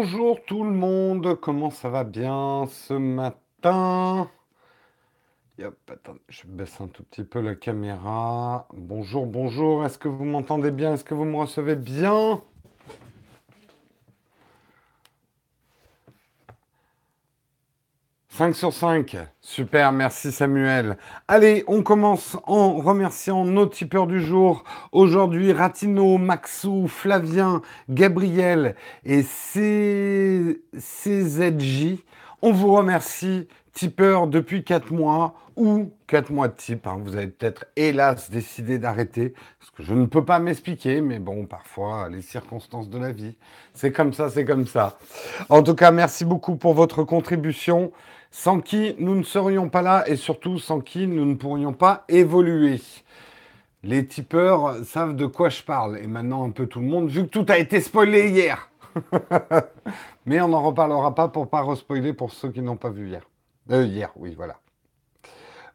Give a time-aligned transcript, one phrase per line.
[0.00, 4.30] Bonjour tout le monde, comment ça va bien ce matin?
[5.58, 8.68] Je baisse un tout petit peu la caméra.
[8.74, 10.94] Bonjour, bonjour, est-ce que vous m'entendez bien?
[10.94, 12.40] Est-ce que vous me recevez bien?
[18.38, 19.16] 5 sur 5.
[19.40, 20.96] Super, merci Samuel.
[21.26, 24.62] Allez, on commence en remerciant nos tipeurs du jour.
[24.92, 30.54] Aujourd'hui, Ratino, Maxou, Flavien, Gabriel et CZJ.
[32.40, 36.86] On vous remercie, tipeurs depuis 4 mois ou 4 mois de type.
[36.86, 37.00] Hein.
[37.02, 41.46] Vous avez peut-être, hélas, décidé d'arrêter, parce que je ne peux pas m'expliquer, mais bon,
[41.46, 43.34] parfois, les circonstances de la vie,
[43.74, 44.96] c'est comme ça, c'est comme ça.
[45.48, 47.90] En tout cas, merci beaucoup pour votre contribution
[48.38, 52.04] sans qui nous ne serions pas là et surtout sans qui nous ne pourrions pas
[52.08, 52.80] évoluer.
[53.82, 57.24] Les tipeurs savent de quoi je parle et maintenant un peu tout le monde, vu
[57.24, 58.70] que tout a été spoilé hier.
[60.26, 63.22] Mais on n'en reparlera pas pour pas respoiler pour ceux qui n'ont pas vu hier.
[63.72, 64.60] Euh, hier, oui, voilà.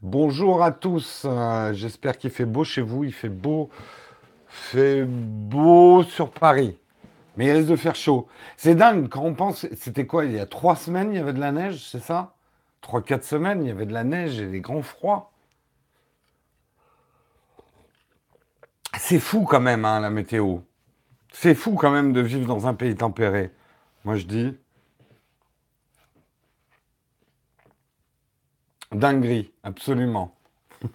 [0.02, 1.24] Bonjour à tous.
[1.26, 3.04] Euh, j'espère qu'il fait beau chez vous.
[3.04, 3.72] Il fait beau,
[4.48, 6.80] fait beau sur Paris.
[7.36, 8.30] Mais il risque de faire chaud.
[8.56, 9.68] C'est dingue quand on pense.
[9.76, 12.34] C'était quoi Il y a trois semaines, il y avait de la neige, c'est ça?
[12.84, 15.32] 3-4 semaines, il y avait de la neige et des grands froids.
[18.98, 20.60] C'est fou quand même, hein, la météo.
[21.32, 23.52] C'est fou quand même de vivre dans un pays tempéré.
[24.06, 24.58] Moi, je dis.
[28.92, 30.36] Dinguerie, absolument.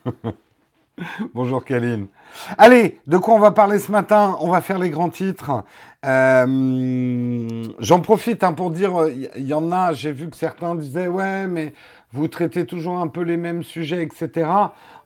[1.34, 2.08] Bonjour Kaline.
[2.56, 4.36] Allez, de quoi on va parler ce matin?
[4.40, 5.64] On va faire les grands titres.
[6.06, 10.74] Euh, j'en profite hein, pour dire, il euh, y, en a, j'ai vu que certains
[10.76, 11.74] disaient, ouais, mais
[12.12, 14.48] vous traitez toujours un peu les mêmes sujets, etc.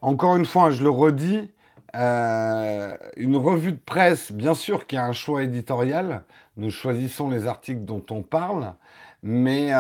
[0.02, 1.50] Encore une fois, je le redis,
[1.96, 6.24] euh, une revue de presse, bien sûr qu'il y a un choix éditorial.
[6.56, 8.74] Nous choisissons les articles dont on parle,
[9.22, 9.70] mais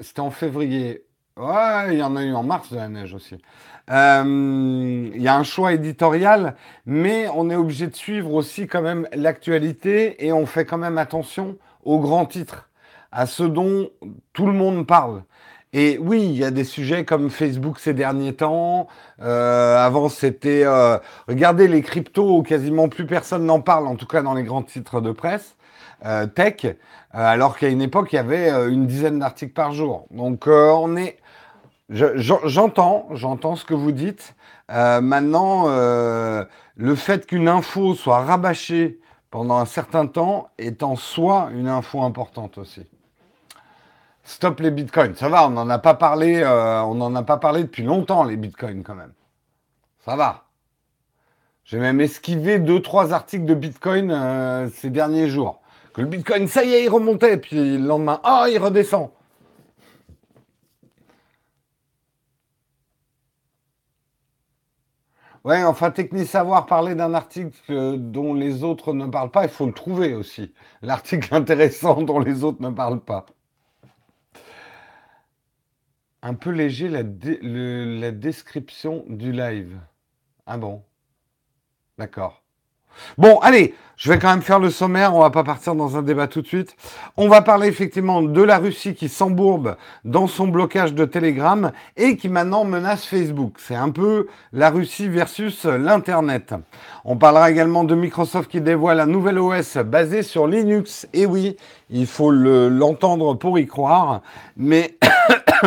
[0.00, 1.04] c'était en février.
[1.36, 3.36] Ouais, il y en a eu en mars de la neige aussi.
[3.90, 6.56] Euh, il y a un choix éditorial,
[6.86, 10.98] mais on est obligé de suivre aussi quand même l'actualité et on fait quand même
[10.98, 12.68] attention aux grands titres,
[13.12, 13.90] à ce dont
[14.32, 15.22] tout le monde parle.
[15.72, 18.88] Et oui, il y a des sujets comme Facebook ces derniers temps.
[19.22, 24.22] Euh, avant, c'était euh, regardez les cryptos, quasiment plus personne n'en parle, en tout cas
[24.22, 25.54] dans les grands titres de presse
[26.34, 26.76] tech,
[27.10, 30.06] alors qu'à une époque, il y avait une dizaine d'articles par jour.
[30.10, 31.16] Donc, on est
[31.88, 34.34] J'entends, j'entends ce que vous dites.
[34.72, 36.44] Euh, maintenant, euh,
[36.76, 38.98] le fait qu'une info soit rabâchée
[39.30, 42.82] pendant un certain temps est en soi une info importante aussi.
[44.24, 45.14] Stop les bitcoins.
[45.14, 48.24] Ça va, on n'en a pas parlé, euh, on n'en a pas parlé depuis longtemps,
[48.24, 49.12] les bitcoins quand même.
[50.04, 50.42] Ça va.
[51.64, 55.60] J'ai même esquivé deux, trois articles de bitcoin ces derniers jours.
[55.94, 59.10] Que le bitcoin, ça y est, il remontait, puis le lendemain, oh, il redescend.
[65.46, 69.64] Ouais, enfin, Techni Savoir parler d'un article dont les autres ne parlent pas, il faut
[69.66, 70.52] le trouver aussi.
[70.82, 73.24] L'article intéressant dont les autres ne parlent pas.
[76.20, 79.80] Un peu léger la, la description du live.
[80.46, 80.84] Ah bon?
[81.98, 82.45] D'accord.
[83.18, 86.02] Bon, allez, je vais quand même faire le sommaire, on va pas partir dans un
[86.02, 86.76] débat tout de suite.
[87.16, 92.18] On va parler effectivement de la Russie qui s'embourbe dans son blocage de Telegram et
[92.18, 93.54] qui maintenant menace Facebook.
[93.56, 96.52] C'est un peu la Russie versus l'Internet.
[97.06, 101.08] On parlera également de Microsoft qui dévoile un nouvel OS basé sur Linux.
[101.14, 101.56] Et oui,
[101.88, 104.20] il faut l'entendre pour y croire,
[104.58, 104.98] mais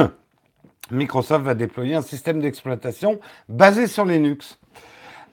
[0.91, 4.58] Microsoft va déployer un système d'exploitation basé sur Linux.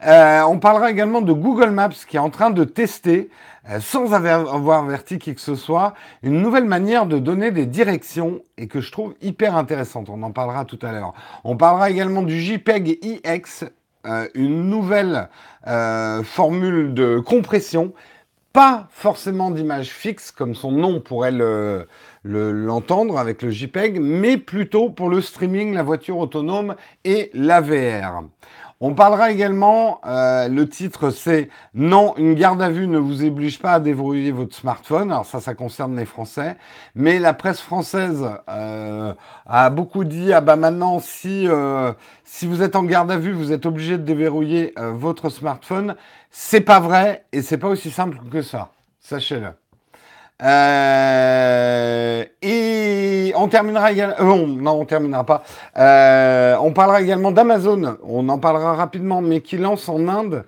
[0.04, 3.30] Euh, on parlera également de Google Maps qui est en train de tester,
[3.70, 8.42] euh, sans avoir averti qui que ce soit, une nouvelle manière de donner des directions
[8.58, 10.08] et que je trouve hyper intéressante.
[10.10, 11.14] On en parlera tout à l'heure.
[11.44, 13.64] On parlera également du JPEG IX,
[14.06, 15.28] euh, une nouvelle
[16.22, 17.92] formule de compression,
[18.52, 21.32] pas forcément d'image fixe comme son nom pourrait
[22.24, 28.22] l'entendre avec le JPEG, mais plutôt pour le streaming, la voiture autonome et la VR.
[28.80, 33.58] On parlera également, euh, le titre c'est Non, une garde à vue ne vous oblige
[33.58, 35.10] pas à déverrouiller votre smartphone.
[35.10, 36.58] Alors ça, ça concerne les Français.
[36.94, 39.14] Mais la presse française euh,
[39.46, 41.94] a beaucoup dit, ah bah maintenant, si, euh,
[42.24, 45.96] si vous êtes en garde à vue, vous êtes obligé de déverrouiller votre smartphone.
[46.30, 48.72] C'est pas vrai et c'est pas aussi simple que ça.
[49.00, 49.65] Sachez-le.
[50.42, 54.16] Euh, et on terminera également.
[54.20, 55.42] Euh, non, on terminera pas.
[55.78, 57.96] Euh, on parlera également d'Amazon.
[58.02, 60.44] On en parlera rapidement, mais qui lance en Inde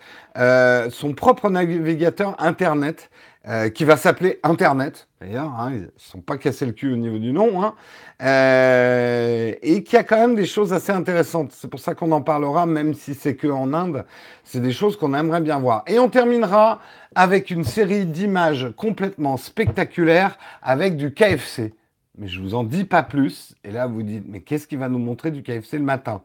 [0.90, 3.10] son propre navigateur Internet.
[3.46, 6.96] Euh, qui va s'appeler Internet, d'ailleurs, hein, ils ne sont pas cassés le cul au
[6.96, 7.74] niveau du nom, hein,
[8.20, 11.52] euh, et qui a quand même des choses assez intéressantes.
[11.52, 14.04] C'est pour ça qu'on en parlera, même si c'est que en Inde,
[14.44, 15.84] c'est des choses qu'on aimerait bien voir.
[15.86, 16.80] Et on terminera
[17.14, 21.74] avec une série d'images complètement spectaculaires avec du KFC.
[22.18, 23.54] Mais je vous en dis pas plus.
[23.62, 26.22] Et là, vous dites, mais qu'est-ce qui va nous montrer du KFC le matin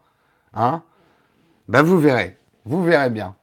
[0.53, 0.83] Hein?
[1.67, 2.37] Ben, vous verrez.
[2.65, 3.35] Vous verrez bien.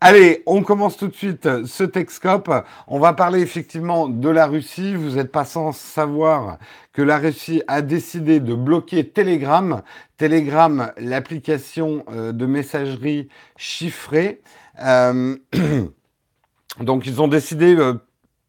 [0.00, 2.50] Allez, on commence tout de suite ce Texcope.
[2.88, 4.94] On va parler effectivement de la Russie.
[4.94, 6.58] Vous n'êtes pas sans savoir
[6.92, 9.82] que la Russie a décidé de bloquer Telegram.
[10.16, 14.42] Telegram, l'application euh, de messagerie chiffrée.
[14.82, 15.36] Euh,
[16.80, 17.94] donc ils ont décidé euh,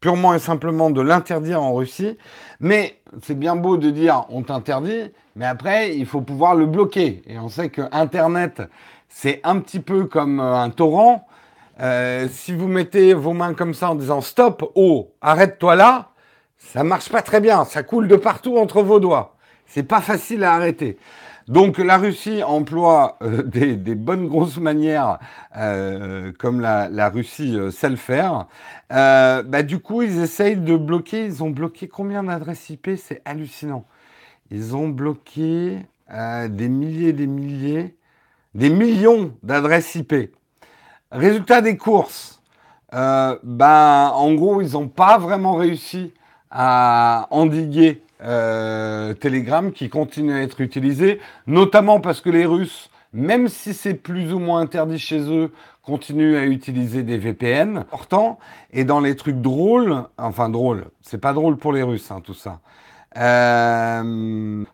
[0.00, 2.18] purement et simplement de l'interdire en Russie.
[2.60, 7.22] Mais c'est bien beau de dire on t'interdit, mais après il faut pouvoir le bloquer.
[7.26, 8.62] Et on sait que Internet
[9.16, 11.28] c'est un petit peu comme euh, un torrent.
[11.80, 16.10] Euh, si vous mettez vos mains comme ça en disant stop, oh, arrête-toi là,
[16.58, 19.36] ça marche pas très bien, ça coule de partout entre vos doigts.
[19.66, 20.98] C'est pas facile à arrêter.
[21.46, 25.20] Donc la Russie emploie euh, des, bonnes grosses manières
[26.38, 28.46] comme la, Russie sait le faire.
[28.90, 31.24] bah, du coup, ils essayent de bloquer.
[31.24, 33.86] Ils ont bloqué combien d'adresses IP C'est hallucinant.
[34.50, 35.78] Ils ont bloqué
[36.10, 37.96] des milliers des milliers
[38.54, 40.14] des millions d'adresses IP.
[41.10, 42.40] Résultat des courses,
[42.94, 46.12] euh, ben, en gros, ils n'ont pas vraiment réussi
[46.50, 53.48] à endiguer euh, Telegram qui continue à être utilisé, notamment parce que les Russes, même
[53.48, 55.52] si c'est plus ou moins interdit chez eux,
[55.82, 57.84] continuent à utiliser des VPN.
[57.90, 58.38] Pourtant,
[58.72, 62.34] et dans les trucs drôles, enfin drôles, c'est pas drôle pour les Russes, hein, tout
[62.34, 62.60] ça.
[63.16, 64.64] Euh,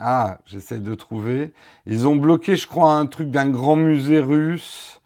[0.00, 1.52] ah, j'essaie de trouver.
[1.86, 5.00] Ils ont bloqué, je crois, un truc d'un grand musée russe.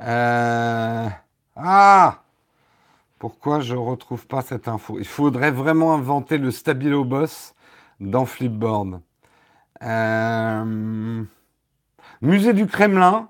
[0.00, 1.08] Euh,
[1.56, 2.22] ah
[3.18, 4.98] Pourquoi je ne retrouve pas cette info?
[4.98, 7.54] Il faudrait vraiment inventer le Stabilo Boss
[8.00, 9.00] dans Flipboard.
[9.82, 11.24] Euh,
[12.22, 13.28] musée du Kremlin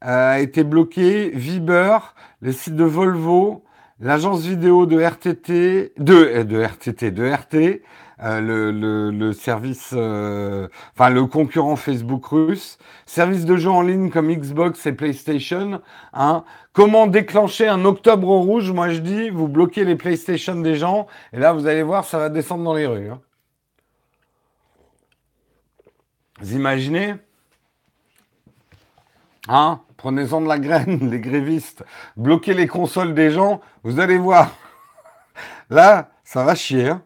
[0.00, 1.30] a été bloqué.
[1.30, 1.98] Viber,
[2.42, 3.64] les sites de Volvo,
[4.00, 7.82] l'agence vidéo de RTT, de, de RTT, de RT,
[8.20, 14.10] euh, le, le, service, euh, enfin le concurrent Facebook russe, service de jeux en ligne
[14.10, 15.80] comme Xbox et PlayStation.
[16.12, 16.44] Hein.
[16.72, 18.72] Comment déclencher un octobre rouge?
[18.72, 22.18] Moi je dis, vous bloquez les PlayStation des gens, et là vous allez voir, ça
[22.18, 23.10] va descendre dans les rues.
[23.10, 23.20] Hein.
[26.40, 27.14] Vous imaginez?
[29.46, 29.80] Hein?
[29.96, 31.84] Prenez-en de la graine, les grévistes.
[32.16, 34.50] Bloquez les consoles des gens, vous allez voir.
[35.70, 36.88] Là, ça va chier.
[36.88, 37.02] Hein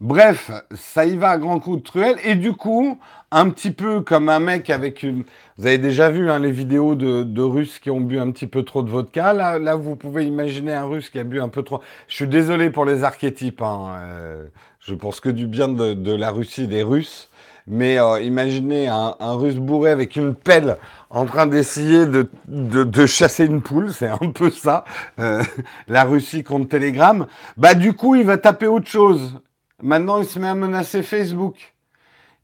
[0.00, 2.16] Bref, ça y va à grands coups de truelle.
[2.24, 2.98] Et du coup,
[3.30, 5.24] un petit peu comme un mec avec une...
[5.56, 8.64] Vous avez déjà vu hein, les vidéos de, Russes qui ont bu un petit peu
[8.64, 9.32] trop de vodka.
[9.32, 11.80] Là, là, vous pouvez imaginer un Russe qui a bu un peu trop...
[12.08, 13.62] Je suis désolé pour les archétypes.
[13.62, 14.46] Hein, euh,
[14.80, 17.30] je pense que du bien de, la Russie des Russes.
[17.66, 20.76] Mais euh, imaginez un, Russe bourré avec une pelle
[21.08, 24.84] en train d'essayer de, chasser une poule, c'est un peu ça,
[25.18, 25.42] euh,
[25.88, 27.26] la Russie contre Telegram.
[27.56, 29.40] Bah du coup, il va taper autre chose.
[29.82, 31.74] Maintenant, il se met à menacer Facebook.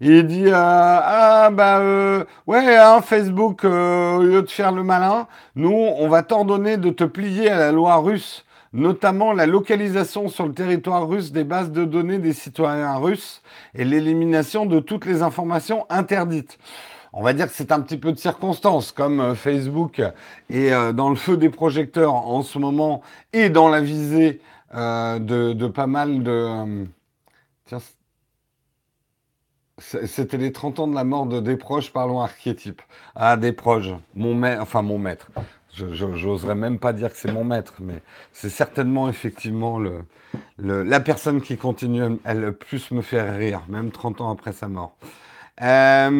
[0.02, 4.82] Il dit euh, ah bah euh, ouais hein, Facebook euh, au lieu de faire le
[4.82, 10.28] malin, nous on va t'ordonner de te plier à la loi russe, notamment la localisation
[10.28, 13.42] sur le territoire russe des bases de données des citoyens russes
[13.74, 16.58] et l'élimination de toutes les informations interdites.
[17.12, 20.00] On va dire que c'est un petit peu de circonstance, comme Facebook
[20.48, 23.02] est dans le feu des projecteurs en ce moment
[23.34, 24.40] et dans la visée
[24.72, 26.86] de, de, pas mal de
[29.78, 32.82] c'était les 30 ans de la mort de Desproges, parlons archétype.
[33.14, 35.28] Ah, Desproges, mon maître, enfin mon maître.
[35.72, 39.80] Je n'oserais même pas dire que c'est mon maître, mais c'est certainement effectivement
[40.58, 44.68] la personne qui continue à le plus me faire rire, même 30 ans après sa
[44.68, 44.96] mort.
[45.62, 46.10] Euh,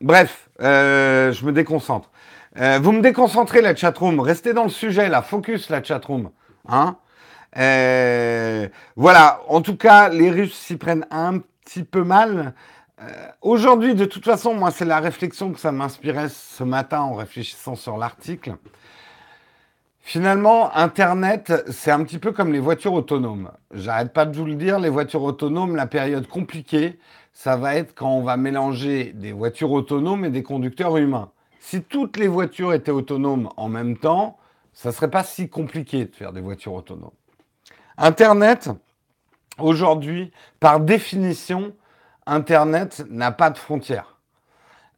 [0.00, 2.10] bref, euh, je me déconcentre.
[2.58, 6.30] Euh, vous me déconcentrez la chatroom, restez dans le sujet là, focus la chatroom.
[6.68, 6.96] Hein?
[7.56, 12.54] Euh, voilà, en tout cas, les Russes s'y prennent un petit peu mal.
[13.00, 17.14] Euh, aujourd'hui, de toute façon, moi, c'est la réflexion que ça m'inspirait ce matin en
[17.14, 18.56] réfléchissant sur l'article.
[20.00, 23.50] Finalement, Internet, c'est un petit peu comme les voitures autonomes.
[23.72, 26.98] J'arrête pas de vous le dire, les voitures autonomes, la période compliquée,
[27.32, 31.30] ça va être quand on va mélanger des voitures autonomes et des conducteurs humains.
[31.60, 34.38] Si toutes les voitures étaient autonomes en même temps,
[34.72, 37.10] ça serait pas si compliqué de faire des voitures autonomes.
[38.02, 38.70] Internet,
[39.58, 41.74] aujourd'hui, par définition,
[42.24, 44.16] Internet n'a pas de frontières.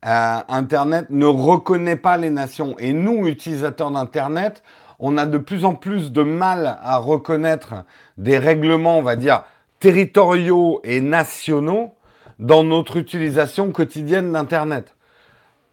[0.06, 2.76] euh, Internet ne reconnaît pas les nations.
[2.78, 4.62] Et nous, utilisateurs d'Internet,
[5.00, 7.85] on a de plus en plus de mal à reconnaître
[8.18, 9.42] des règlements, on va dire,
[9.80, 11.97] territoriaux et nationaux
[12.38, 14.94] dans notre utilisation quotidienne d'Internet.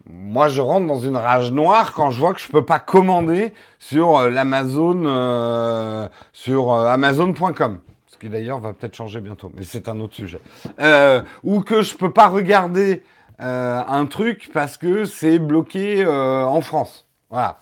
[0.08, 3.53] Moi, je rentre dans une rage noire quand je vois que je peux pas commander
[3.79, 7.79] sur euh, euh, sur euh, Amazon.com.
[8.08, 10.41] Ce qui d'ailleurs va peut-être changer bientôt, mais c'est un autre sujet.
[11.44, 13.03] ou que je peux pas regarder
[13.38, 17.08] un truc parce que c'est bloqué en France.
[17.29, 17.60] Voilà.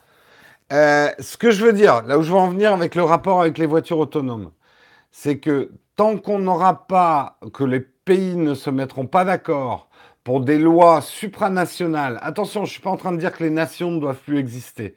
[0.71, 3.59] ce que je veux dire, là où je veux en venir avec le rapport avec
[3.59, 4.49] les voitures autonomes,
[5.11, 9.86] c'est que tant qu'on n'aura pas, que les pays ne se mettront pas d'accord
[10.27, 13.49] pour des lois supranationales, attention, je ne suis pas en train de dire que les
[13.49, 14.93] nations ne doivent plus exister,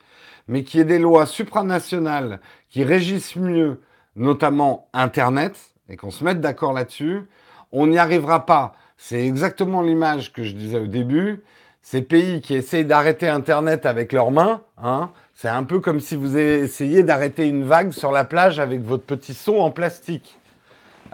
[0.48, 3.80] mais qu'il y ait des lois supranationales qui régissent mieux,
[4.16, 5.56] notamment Internet,
[5.88, 7.28] et qu'on se mette d'accord là-dessus,
[7.70, 8.72] on n'y arrivera pas.
[8.96, 11.44] C'est exactement l'image que je disais au début.
[11.80, 16.16] Ces pays qui essayent d'arrêter Internet avec leurs mains, hein, c'est un peu comme si
[16.16, 20.40] vous essayiez d'arrêter une vague sur la plage avec votre petit seau en plastique.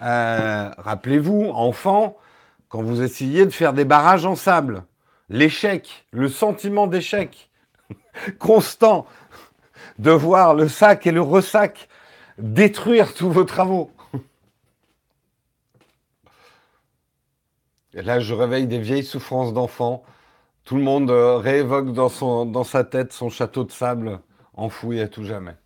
[0.01, 2.17] Euh, rappelez-vous, enfant,
[2.69, 4.85] quand vous essayez de faire des barrages en sable,
[5.29, 7.51] l'échec, le sentiment d'échec
[8.39, 9.07] constant
[9.99, 11.89] de voir le sac et le ressac
[12.39, 13.91] détruire tous vos travaux.
[17.95, 20.05] Et là, je réveille des vieilles souffrances d'enfant.
[20.65, 24.21] Tout le monde euh, réévoque dans sa tête son château de sable
[24.53, 25.57] enfoui à tout jamais.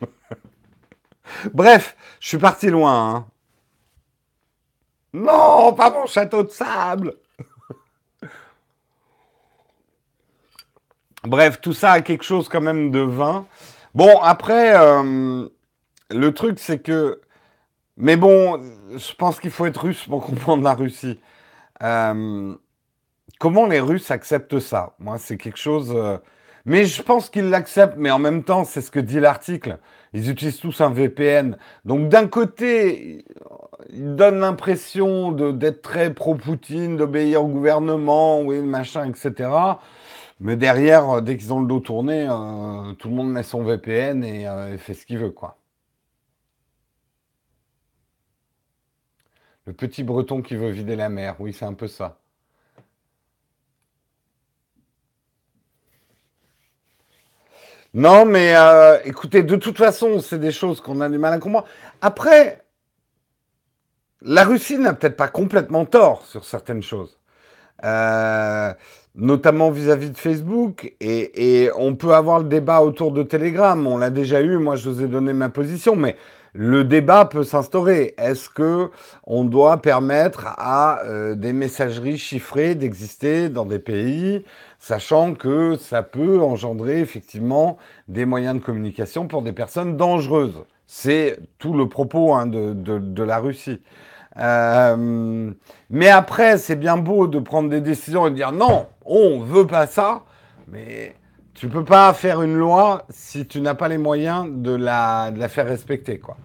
[1.52, 3.14] Bref, je suis parti loin.
[3.14, 3.26] Hein.
[5.16, 7.14] Non, pas mon château de sable.
[11.24, 13.46] Bref, tout ça a quelque chose quand même de vain.
[13.94, 15.48] Bon, après, euh,
[16.10, 17.22] le truc, c'est que...
[17.96, 18.60] Mais bon,
[18.94, 21.18] je pense qu'il faut être russe pour comprendre la Russie.
[21.82, 22.54] Euh,
[23.38, 24.94] comment les Russes acceptent ça?
[24.98, 25.94] Moi, c'est quelque chose...
[25.96, 26.18] Euh,
[26.66, 29.78] mais je pense qu'ils l'acceptent, mais en même temps, c'est ce que dit l'article.
[30.12, 31.56] Ils utilisent tous un VPN.
[31.84, 33.24] Donc d'un côté,
[33.90, 39.50] ils donnent l'impression d'être très pro-Poutine, d'obéir au gouvernement, oui, machin, etc.
[40.40, 44.22] Mais derrière, dès qu'ils ont le dos tourné, euh, tout le monde met son VPN
[44.24, 45.58] euh, et, fait ce qu'il veut, quoi.
[49.66, 52.18] Le petit breton qui veut vider la mer, oui, c'est un peu ça.
[57.94, 61.38] Non, mais euh, écoutez, de toute façon, c'est des choses qu'on a du mal à
[61.38, 61.66] comprendre.
[62.02, 62.65] Après,
[64.22, 67.18] la Russie n'a peut-être pas complètement tort sur certaines choses,
[67.84, 68.72] euh,
[69.14, 70.94] notamment vis-à-vis de Facebook.
[71.00, 73.86] Et, on peut avoir le débat autour de Telegram.
[73.86, 74.56] On l'a déjà eu.
[74.56, 76.16] Moi, je vous ai donné ma position, mais
[76.54, 78.14] le débat peut s'instaurer.
[78.16, 78.90] Est-ce que
[79.24, 84.44] on doit permettre à euh, des messageries chiffrées d'exister dans des pays
[84.78, 87.76] sachant que ça peut engendrer effectivement
[88.08, 90.64] des moyens de communication pour des personnes dangereuses?
[90.86, 93.80] C'est tout le propos hein, de, la Russie.
[94.38, 95.52] Euh,
[95.90, 99.66] mais après, c'est bien beau de prendre des décisions et de dire non, on veut
[99.66, 100.22] pas ça,
[100.68, 101.14] mais
[101.54, 105.66] tu peux pas faire une loi si tu n'as pas les moyens de la, faire
[105.66, 106.18] respecter.
[106.18, 106.36] Quoi.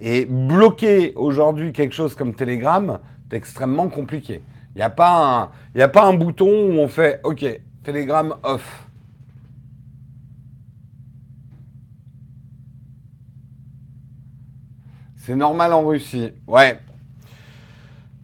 [0.00, 4.42] Et bloquer aujourd'hui quelque chose comme Telegram, c'est extrêmement compliqué.
[4.76, 7.44] Il n'y a pas un bouton où on fait OK,
[7.82, 8.89] Telegram off.
[15.26, 16.32] C'est normal en Russie.
[16.46, 16.80] Ouais.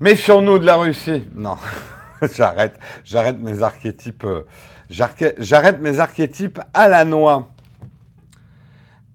[0.01, 1.25] Méfions-nous de la Russie.
[1.35, 1.57] Non,
[2.35, 2.79] j'arrête.
[3.05, 4.25] J'arrête mes archétypes.
[4.25, 4.47] Euh,
[4.89, 7.51] j'arrête mes archétypes à la noix.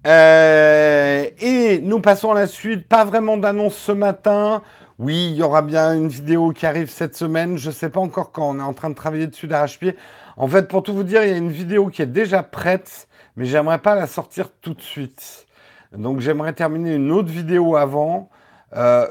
[0.06, 2.86] Euh, et nous passons à la suite.
[2.86, 4.62] Pas vraiment d'annonce ce matin.
[5.00, 7.58] Oui, il y aura bien une vidéo qui arrive cette semaine.
[7.58, 8.48] Je ne sais pas encore quand.
[8.48, 9.96] On est en train de travailler dessus d'arrache-pied.
[10.36, 13.08] En fait, pour tout vous dire, il y a une vidéo qui est déjà prête,
[13.34, 15.46] mais j'aimerais pas la sortir tout de suite.
[15.96, 18.30] Donc j'aimerais terminer une autre vidéo avant.
[18.74, 19.06] Euh,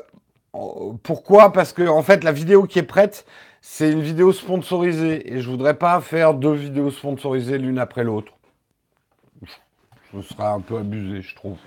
[1.04, 1.54] pourquoi?
[1.54, 3.26] Parce que en fait, la vidéo qui est prête,
[3.62, 8.34] c'est une vidéo sponsorisée et je voudrais pas faire deux vidéos sponsorisées l'une après l'autre.
[10.12, 11.58] Ce sera un peu abusé, je trouve.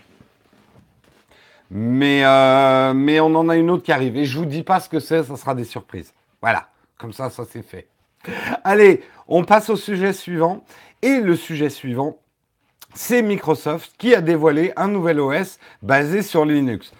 [1.71, 4.17] Mais, euh, mais on en a une autre qui arrive.
[4.17, 6.13] Et je vous dis pas ce que c'est, ça sera des surprises.
[6.43, 6.69] Voilà,
[6.99, 7.89] comme ça, ça c'est fait.
[8.65, 10.65] Allez, on passe au sujet suivant.
[11.01, 12.19] Et le sujet suivant,
[12.95, 16.93] c'est Microsoft qui a dévoilé un nouvel OS basé sur Linux.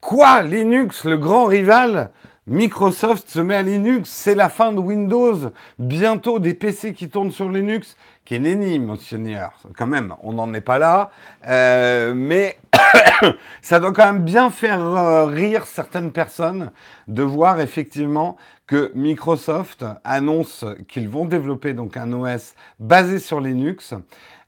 [0.00, 2.10] Quoi Linux, le grand rival?
[2.46, 5.52] Microsoft se met à Linux, c'est la fin de Windows.
[5.78, 7.96] Bientôt des PC qui tournent sur Linux.
[8.24, 9.52] qui est nenni, monseigneur.
[9.76, 11.10] Quand même, on n'en est pas là.
[11.46, 12.58] Euh, mais
[13.62, 16.70] ça doit quand même bien faire euh, rire certaines personnes
[17.08, 23.94] de voir effectivement que Microsoft annonce qu'ils vont développer donc un OS basé sur Linux.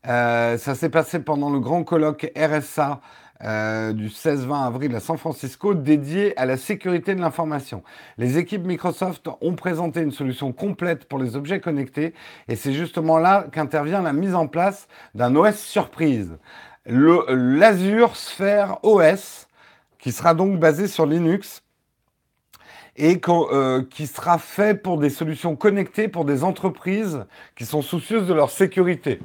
[0.09, 3.01] Euh, ça s'est passé pendant le grand colloque RSA
[3.45, 7.83] euh, du 16-20 avril à San Francisco dédié à la sécurité de l'information.
[8.19, 12.15] Les équipes Microsoft ont présenté une solution complète pour les objets connectés
[12.49, 16.37] et c'est justement là qu'intervient la mise en place d'un OS surprise.
[16.85, 19.47] L'Azure Sphere OS,
[19.99, 21.63] qui sera donc basé sur Linux
[22.97, 27.25] et euh, qui sera fait pour des solutions connectées pour des entreprises
[27.57, 29.21] qui sont soucieuses de leur sécurité.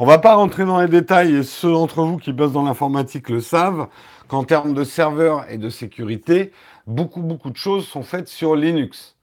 [0.00, 3.28] On va pas rentrer dans les détails, et ceux d'entre vous qui bossent dans l'informatique
[3.30, 3.88] le savent,
[4.28, 6.52] qu'en termes de serveurs et de sécurité,
[6.86, 9.16] beaucoup, beaucoup de choses sont faites sur Linux.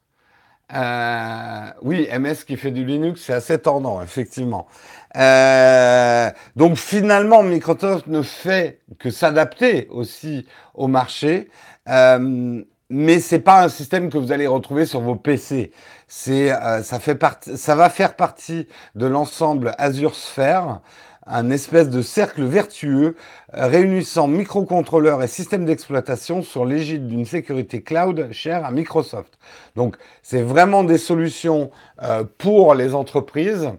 [0.74, 4.68] Euh, oui, MS qui fait du Linux, c'est assez tordant, effectivement.
[5.16, 11.48] Euh, donc finalement, Microsoft ne fait que s'adapter aussi au marché.
[11.88, 15.72] Euh, mais c'est pas un système que vous allez retrouver sur vos PC.
[16.18, 20.80] C'est, euh, ça fait partie, ça va faire partie de l'ensemble Azure Sphere,
[21.28, 23.18] un espèce de cercle vertueux
[23.54, 29.38] euh, réunissant microcontrôleurs et systèmes d'exploitation sur l'égide d'une sécurité cloud chère à Microsoft.
[29.76, 31.70] Donc, c'est vraiment des solutions
[32.02, 33.72] euh, pour les entreprises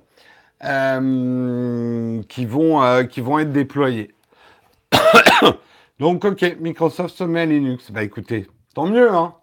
[0.61, 4.14] qui vont qui vont être déployées.
[6.00, 7.90] Donc, ok, Microsoft se met à Linux.
[7.90, 9.35] Bah écoutez, Tant mieux, hein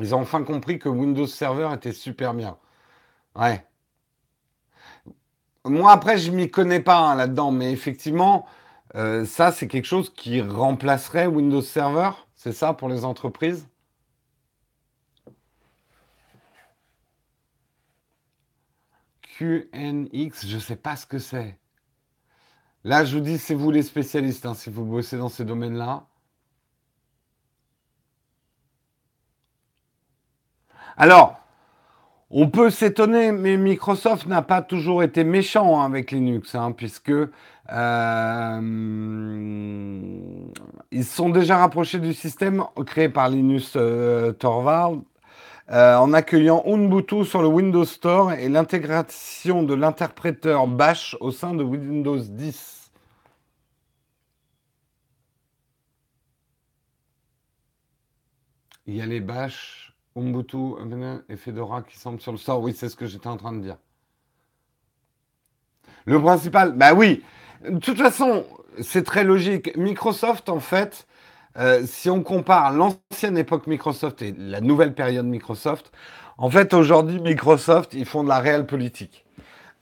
[0.00, 2.58] Ils ont enfin compris que Windows Server était super bien.
[3.36, 3.64] Ouais.
[5.64, 8.46] Moi, après, je m'y connais pas hein, là-dedans, mais effectivement,
[8.94, 13.68] euh, ça, c'est quelque chose qui remplacerait Windows Server, c'est ça pour les entreprises?
[19.22, 21.58] QNX, je ne sais pas ce que c'est.
[22.84, 26.09] Là, je vous dis, c'est vous les spécialistes, hein, si vous bossez dans ces domaines-là.
[31.00, 31.40] Alors,
[32.30, 37.10] on peut s'étonner, mais Microsoft n'a pas toujours été méchant hein, avec Linux, hein, puisque
[37.10, 38.60] euh,
[40.90, 45.00] ils sont déjà rapprochés du système créé par Linus euh, Torvald
[45.70, 51.54] euh, en accueillant Ubuntu sur le Windows Store et l'intégration de l'interpréteur Bash au sein
[51.54, 52.90] de Windows 10.
[58.86, 60.74] Il y a les Bash Ubuntu
[61.28, 62.60] et Fedora qui semblent sur le store.
[62.60, 63.76] Oui, c'est ce que j'étais en train de dire.
[66.04, 67.22] Le principal, bah oui.
[67.68, 68.44] De toute façon,
[68.80, 69.76] c'est très logique.
[69.76, 71.06] Microsoft, en fait,
[71.58, 75.92] euh, si on compare l'ancienne époque Microsoft et la nouvelle période Microsoft,
[76.38, 79.24] en fait, aujourd'hui, Microsoft, ils font de la réelle politique.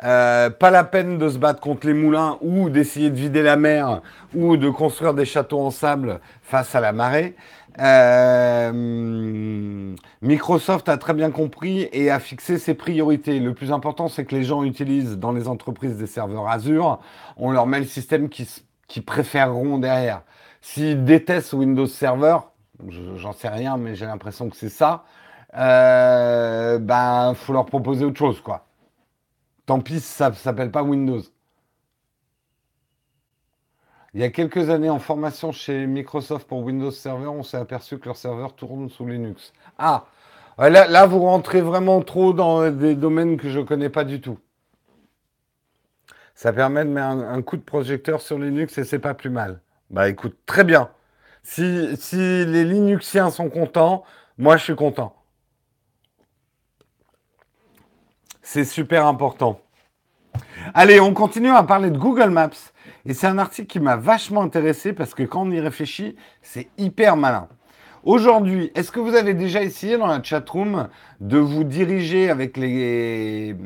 [0.05, 3.57] Euh, pas la peine de se battre contre les moulins ou d'essayer de vider la
[3.57, 4.01] mer
[4.33, 7.35] ou de construire des châteaux en sable face à la marée.
[7.81, 8.73] Euh,
[10.21, 13.39] Microsoft a très bien compris et a fixé ses priorités.
[13.39, 17.01] Le plus important, c'est que les gens utilisent dans les entreprises des serveurs Azure.
[17.37, 18.49] On leur met le système qui,
[18.89, 20.23] qui préféreront derrière.
[20.61, 22.39] S'ils détestent Windows Server,
[23.17, 25.05] j'en sais rien, mais j'ai l'impression que c'est ça,
[25.57, 28.67] euh, ben, faut leur proposer autre chose, quoi.
[29.67, 31.21] Tant pis, ça s'appelle pas Windows.
[34.15, 37.99] Il y a quelques années, en formation chez Microsoft pour Windows Server, on s'est aperçu
[37.99, 39.53] que leur serveur tourne sous Linux.
[39.79, 40.07] Ah,
[40.59, 44.39] là, vous rentrez vraiment trop dans des domaines que je ne connais pas du tout.
[46.35, 49.61] Ça permet de mettre un, coup de projecteur sur Linux et c'est pas plus mal.
[49.91, 50.91] Bah écoute, très bien.
[51.43, 54.05] Si, si les Linuxiens sont contents,
[54.39, 55.17] moi je suis content.
[58.41, 59.61] C'est super important.
[60.75, 62.51] Allez, on continue à parler de Google Maps.
[63.09, 66.69] Et c'est un article qui m'a vachement intéressé parce que quand on y réfléchit, c'est
[66.77, 67.49] hyper malin.
[68.05, 70.89] Aujourd'hui, est-ce que vous avez déjà essayé dans la chatroom
[71.21, 73.57] de vous diriger avec les...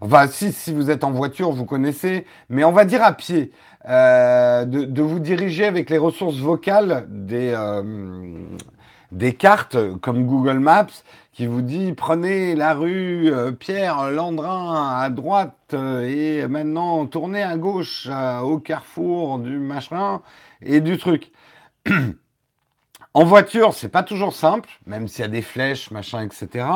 [0.00, 3.50] Enfin, si, vous êtes en voiture, vous connaissez, mais on va dire à pied,
[3.88, 7.82] euh, de, vous diriger avec les ressources vocales des, euh,
[9.10, 10.86] des cartes comme Google Maps
[11.32, 17.42] qui vous dit prenez la rue euh, Pierre Landrin à droite euh, et maintenant tournez
[17.42, 20.20] à gauche euh, au carrefour du machin
[20.60, 21.32] et du truc.
[23.14, 26.66] en voiture, c'est pas toujours simple, même s'il y a des flèches, machin, etc.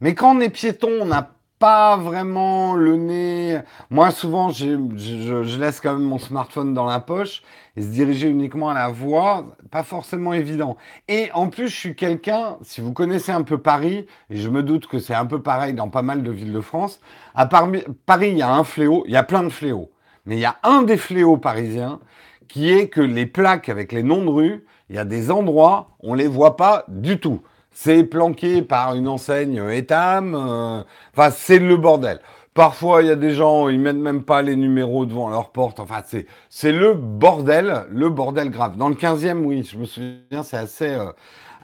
[0.00, 1.30] Mais quand on est piéton, on n'a
[1.64, 3.58] pas vraiment le nez.
[3.88, 7.42] Moi, souvent, je, je, laisse quand même mon smartphone dans la poche
[7.74, 10.76] et se diriger uniquement à la voix, pas forcément évident.
[11.08, 14.62] Et en plus, je suis quelqu'un, si vous connaissez un peu Paris, et je me
[14.62, 17.00] doute que c'est un peu pareil dans pas mal de villes de France,
[17.34, 17.82] à Paris,
[18.30, 19.90] il y a un fléau, il y a plein de fléaux,
[20.26, 21.98] mais il y a un des fléaux parisiens
[22.46, 25.96] qui est que les plaques avec les noms de rue, il y a des endroits,
[26.00, 27.40] on les voit pas du tout.
[27.74, 30.82] C'est planqué par une enseigne Etam, euh,
[31.12, 32.20] enfin c'est le bordel.
[32.54, 35.80] Parfois, il y a des gens, ils mettent même pas les numéros devant leur porte.
[35.80, 38.76] Enfin, c'est, c'est le bordel, le bordel grave.
[38.76, 41.10] Dans le 15e, oui, je me souviens, c'est assez, euh,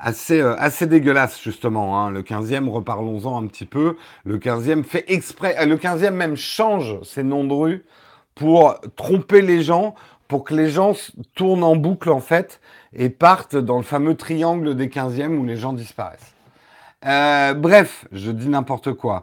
[0.00, 2.00] assez, euh, assez dégueulasse, justement.
[2.00, 2.10] Hein.
[2.10, 3.96] Le 15e, reparlons-en un petit peu.
[4.24, 7.84] Le 15e fait exprès, le 15e même change ses noms de rue
[8.34, 9.94] pour tromper les gens,
[10.26, 10.96] pour que les gens
[11.36, 12.60] tournent en boucle, en fait,
[12.92, 16.35] et partent dans le fameux triangle des 15e où les gens disparaissent.
[17.03, 19.22] bref, je dis n'importe quoi.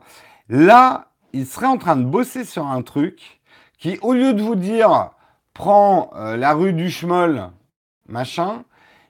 [0.49, 3.41] Là, il serait en train de bosser sur un truc
[3.77, 5.11] qui, au lieu de vous dire
[5.53, 7.49] prends euh, la rue du Schmoll,
[8.07, 8.63] machin,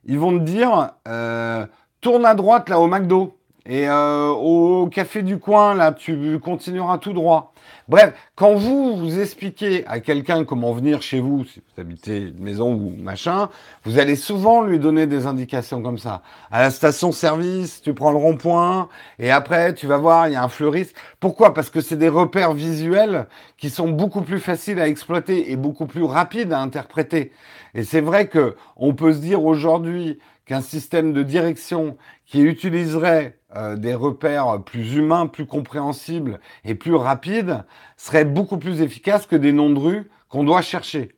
[0.05, 1.65] ils vont te dire euh,
[1.99, 6.97] tourne à droite là au McDo et euh, au café du coin là tu continueras
[6.97, 7.53] tout droit.
[7.89, 12.39] Bref, quand vous vous expliquez à quelqu'un comment venir chez vous, si vous habitez une
[12.39, 13.49] maison ou machin,
[13.85, 16.21] vous allez souvent lui donner des indications comme ça.
[16.51, 20.43] À la station-service, tu prends le rond-point et après tu vas voir, il y a
[20.43, 20.95] un fleuriste.
[21.19, 21.53] Pourquoi?
[21.53, 23.27] Parce que c'est des repères visuels
[23.57, 27.31] qui sont beaucoup plus faciles à exploiter et beaucoup plus rapides à interpréter.
[27.73, 33.37] Et c'est vrai que on peut se dire aujourd'hui qu'un système de direction qui utiliserait
[33.55, 37.63] euh, des repères plus humains, plus compréhensibles et plus rapides
[37.97, 41.11] serait beaucoup plus efficace que des noms de rue qu'on doit chercher.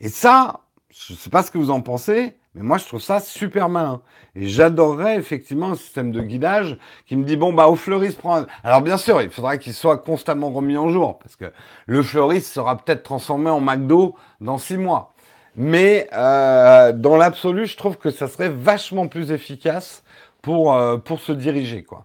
[0.00, 0.60] Et ça,
[0.90, 3.68] je ne sais pas ce que vous en pensez, mais moi je trouve ça super
[3.68, 4.02] malin.
[4.34, 8.44] Et j'adorerais effectivement un système de guidage qui me dit bon bah au fleuriste prend.
[8.62, 11.52] Alors bien sûr, il faudra qu'il soit constamment remis en jour parce que
[11.86, 15.14] le fleuriste sera peut-être transformé en McDo dans six mois.
[15.56, 20.04] Mais euh, dans l'absolu, je trouve que ça serait vachement plus efficace
[20.42, 22.04] pour, euh, pour se diriger, quoi.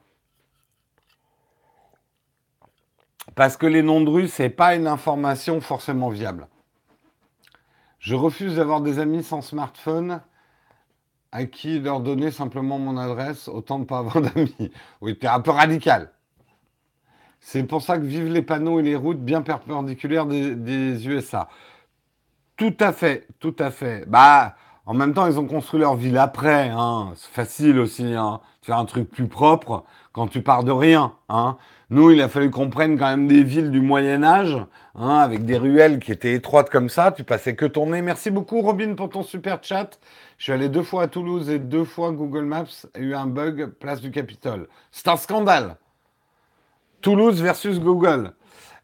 [3.36, 6.48] Parce que les noms de rue, c'est pas une information forcément viable.
[8.00, 10.22] Je refuse d'avoir des amis sans smartphone
[11.32, 14.72] à qui leur donner simplement mon adresse, autant ne pas avoir d'amis.
[15.02, 16.12] Oui, es un peu radical.
[17.40, 21.50] C'est pour ça que vivent les panneaux et les routes bien perpendiculaires des USA.
[22.62, 24.04] Tout à fait, tout à fait.
[24.06, 24.54] Bah,
[24.86, 26.70] en même temps, ils ont construit leur ville après.
[26.70, 27.12] Hein.
[27.16, 31.14] C'est facile aussi, hein, faire un truc plus propre quand tu pars de rien.
[31.28, 31.58] Hein.
[31.90, 34.56] Nous, il a fallu qu'on prenne quand même des villes du Moyen Âge,
[34.94, 37.12] hein, avec des ruelles qui étaient étroites comme ça.
[37.12, 38.04] Tu passais que ton nez.
[38.04, 40.00] Merci beaucoup, Robin, pour ton super chat.
[40.38, 43.26] Je suis allé deux fois à Toulouse et deux fois Google Maps a eu un
[43.26, 44.68] bug place du Capitole.
[44.92, 45.78] C'est un scandale.
[47.02, 48.34] Toulouse versus Google.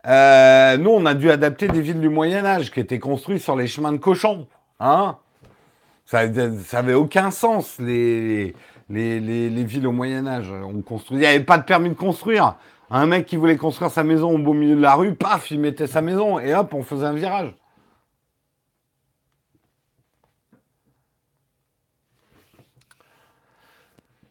[0.06, 3.56] Euh, nous, on a dû adapter des villes du Moyen Âge qui étaient construites sur
[3.56, 4.48] les chemins de cochons.
[4.80, 5.18] Hein
[6.06, 8.56] ça n'avait aucun sens, les,
[8.90, 10.50] les, les, villes au Moyen Âge.
[10.50, 12.56] On construisait, il n'y avait pas de permis de construire.
[12.90, 15.60] Un mec qui voulait construire sa maison au beau milieu de la rue, paf, il
[15.60, 17.54] mettait sa maison et hop, on faisait un virage.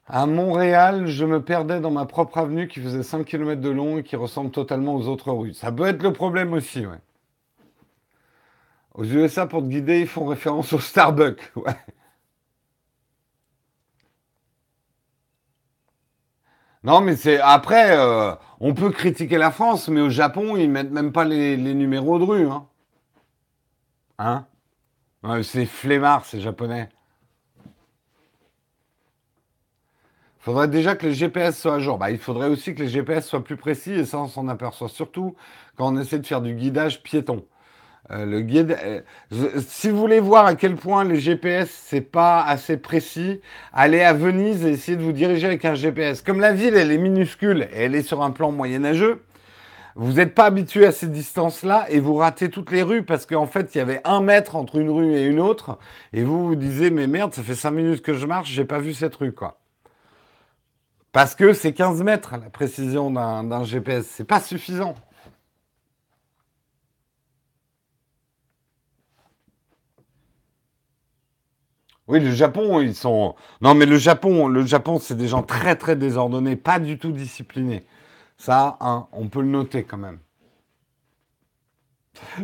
[0.08, 3.98] À Montréal, je me perdais dans ma propre avenue qui faisait 5 km de long
[3.98, 5.54] et qui ressemble totalement aux autres rues.
[5.54, 6.98] Ça peut être le problème aussi, ouais.
[8.94, 11.76] Aux USA, pour te guider, ils font référence au Starbucks, ouais.
[16.84, 20.90] Non, mais c'est après, euh, on peut critiquer la France, mais au Japon, ils mettent
[20.92, 22.66] même pas les, numéros de rue, hein.
[24.18, 24.46] Hein?
[25.42, 26.88] C'est flemmard, ces Japonais.
[30.46, 31.98] Faudrait déjà que les GPS soient à jour.
[31.98, 34.88] Bah, il faudrait aussi que les GPS soient plus précis et ça, on s'en aperçoit
[34.88, 35.34] surtout
[35.76, 37.44] quand on essaie de faire du guidage piéton.
[38.12, 39.00] Euh, le guide, euh,
[39.66, 43.40] si vous voulez voir à quel point les GPS c'est pas assez précis,
[43.72, 46.22] allez à Venise et essayez de vous diriger avec un GPS.
[46.22, 49.24] Comme la ville elle est minuscule et elle est sur un plan moyenâgeux,
[49.96, 53.46] vous n'êtes pas habitué à ces distances-là et vous ratez toutes les rues parce qu'en
[53.48, 55.76] fait il y avait un mètre entre une rue et une autre
[56.12, 58.78] et vous vous disiez mais merde ça fait cinq minutes que je marche j'ai pas
[58.78, 59.58] vu cette rue quoi.
[61.12, 64.06] Parce que c'est 15 mètres la précision d'un GPS.
[64.06, 64.94] C'est pas suffisant.
[72.08, 73.34] Oui, le Japon, ils sont.
[73.60, 77.10] Non, mais le Japon, le Japon, c'est des gens très très désordonnés, pas du tout
[77.12, 77.84] disciplinés.
[78.38, 80.18] Ça, hein, on peut le noter quand même.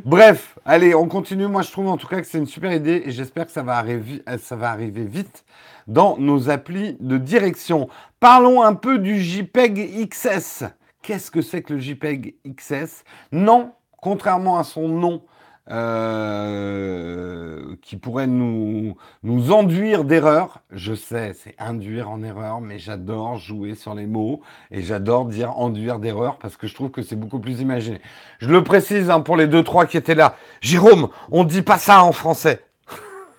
[0.04, 1.46] Bref, allez, on continue.
[1.46, 3.62] Moi, je trouve en tout cas que c'est une super idée et j'espère que ça
[3.62, 5.44] va, va arriver vite
[5.86, 7.88] dans nos applis de direction.
[8.20, 10.64] Parlons un peu du JPEG XS
[11.02, 15.22] qu'est-ce que c'est que le JPEG XS Non, contrairement à son nom,
[15.70, 20.60] euh, qui pourrait nous, nous enduire d'erreur.
[20.72, 25.58] Je sais, c'est induire en erreur, mais j'adore jouer sur les mots et j'adore dire
[25.58, 28.00] enduire d'erreur parce que je trouve que c'est beaucoup plus imaginé.
[28.40, 30.36] Je le précise hein, pour les deux, trois qui étaient là.
[30.60, 32.64] Jérôme, on dit pas ça en français.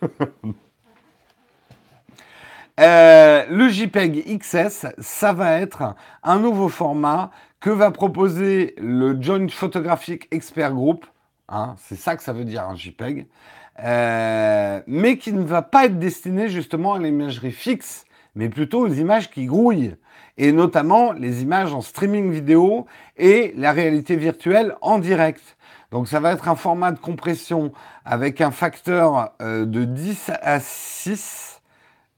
[2.80, 9.48] Euh, le JPEG XS, ça va être un nouveau format que va proposer le Joint
[9.48, 11.06] Photographic Expert Group.
[11.54, 13.28] Hein, c'est ça que ça veut dire un JPEG.
[13.84, 18.94] Euh, mais qui ne va pas être destiné justement à l'imagerie fixe, mais plutôt aux
[18.94, 19.96] images qui grouillent,
[20.38, 22.88] et notamment les images en streaming vidéo
[23.18, 25.58] et la réalité virtuelle en direct.
[25.92, 27.72] Donc ça va être un format de compression
[28.04, 31.54] avec un facteur euh, de 10 à 6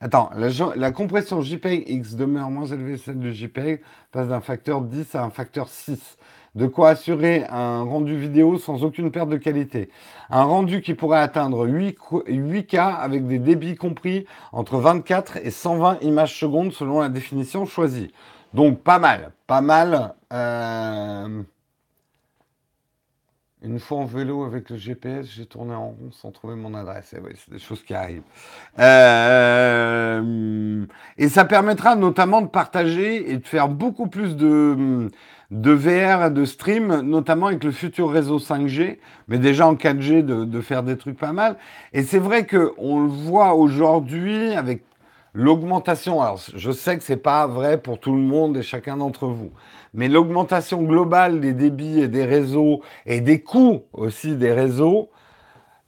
[0.02, 0.30] Attends,
[0.76, 5.16] la, compression JPEG X demeure moins élevée que celle de JPEG, passe d'un facteur 10
[5.16, 6.18] à un facteur 6.
[6.56, 9.90] De quoi assurer un rendu vidéo sans aucune perte de qualité.
[10.30, 11.98] Un rendu qui pourrait atteindre 8,
[12.66, 18.14] k avec des débits compris entre 24 et 120 images secondes selon la définition choisie.
[18.54, 20.16] Donc pas mal, pas mal.
[20.32, 21.44] Euh,
[23.66, 27.16] une fois en vélo avec le GPS, j'ai tourné en rond sans trouver mon adresse.
[27.22, 28.22] Oui, c'est des choses qui arrivent.
[28.80, 30.16] Euh,
[31.18, 35.10] et ça permettra notamment de partager et de faire beaucoup plus de,
[35.52, 40.24] de VR et de stream, notamment avec le futur réseau 5G, mais déjà en 4G
[40.24, 41.58] de, de faire des trucs pas mal.
[41.94, 44.84] Et c'est vrai qu'on le voit aujourd'hui avec
[45.34, 46.22] l'augmentation.
[46.22, 49.52] Alors, je sais que c'est pas vrai pour tout le monde et chacun d'entre vous
[49.96, 55.10] mais l'augmentation globale des débits et des réseaux et des coûts aussi des réseaux,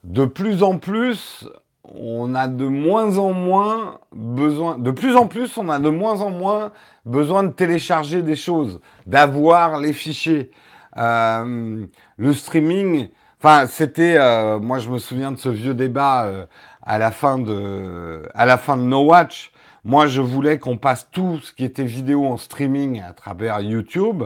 [0.02, 1.46] de plus en plus,
[1.94, 6.20] on a de moins en moins besoin, de plus en plus, on a de moins
[6.20, 6.72] en moins
[7.04, 10.50] besoin de télécharger des choses, d'avoir les fichiers.
[10.96, 13.08] Euh, le streaming,
[13.40, 16.46] enfin, c'était, euh, moi je me souviens de ce vieux débat euh,
[16.82, 19.52] à la fin de, à la fin de No Watch
[19.88, 24.24] moi, je voulais qu'on passe tout ce qui était vidéo en streaming à travers YouTube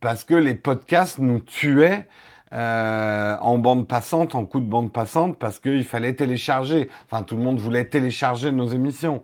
[0.00, 2.06] parce que les podcasts nous tuaient
[2.52, 6.90] euh, en bande passante, en coup de bande passante, parce qu'il fallait télécharger.
[7.06, 9.22] Enfin, tout le monde voulait télécharger nos émissions.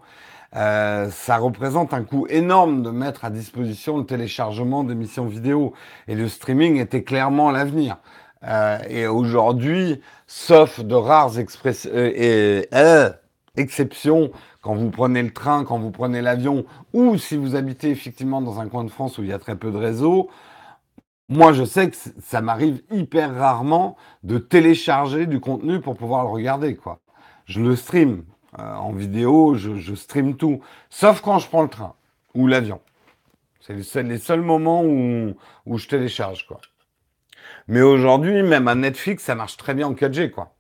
[0.55, 5.75] Euh, ça représente un coût énorme de mettre à disposition le téléchargement d'émissions vidéo.
[6.07, 7.97] Et le streaming était clairement l'avenir.
[8.45, 12.69] Euh, et aujourd'hui, sauf de rares expressions et,
[13.57, 18.41] exceptions quand vous prenez le train, quand vous prenez l'avion, ou si vous habitez effectivement
[18.41, 20.29] dans un coin de France où il y a très peu de réseau,
[21.29, 26.31] moi je sais que ça m'arrive hyper rarement de télécharger du contenu pour pouvoir le
[26.31, 26.77] regarder.
[26.77, 27.01] quoi.
[27.47, 28.25] Je le stream
[28.59, 30.61] euh, en vidéo, je, stream tout,
[30.91, 31.95] sauf quand je prends le train
[32.35, 32.81] ou l'avion.
[33.61, 35.35] C'est les, seuls moments où,
[35.67, 36.47] où je télécharge.
[36.47, 36.61] quoi.
[37.69, 40.31] Mais aujourd'hui, même à Netflix, ça marche très bien en 4G.
[40.31, 40.53] quoi.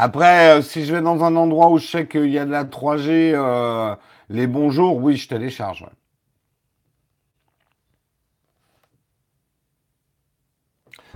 [0.00, 2.52] Après, euh, si je vais dans un endroit où je sais qu'il y a de
[2.52, 3.96] la 3G, euh,
[4.28, 5.84] les bons jours, oui, je télécharge.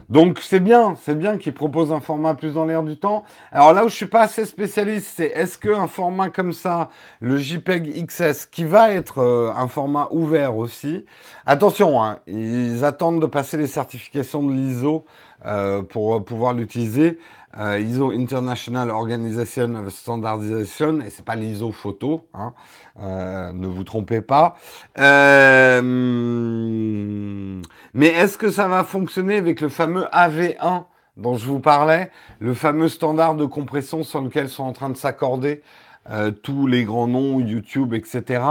[0.09, 3.25] Donc c'est bien, c'est bien qu'ils proposent un format plus dans l'air du temps.
[3.51, 7.39] Alors là où je suis pas assez spécialiste, c'est est-ce qu'un format comme ça, le
[7.39, 11.07] JPEG XS, qui va être euh, un format ouvert aussi,
[11.47, 15.05] attention, hein, ils attendent de passer les certifications de l'ISO
[15.89, 17.19] pour pouvoir l'utiliser.
[17.59, 22.55] Euh, ISO International Organization of Standardization, et c'est pas l'ISO photo, hein,
[23.01, 24.57] euh, ne vous trompez pas.
[24.99, 25.83] Euh,
[27.93, 30.85] mais est-ce que ça va fonctionner avec le fameux AV1
[31.19, 34.97] dont je vous parlais, le fameux standard de compression sur lequel sont en train de
[34.97, 35.61] s'accorder
[36.43, 38.43] tous les grands noms, YouTube, etc.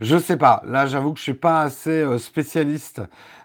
[0.00, 0.62] Je sais pas.
[0.64, 3.00] Là, j'avoue que je suis pas assez spécialiste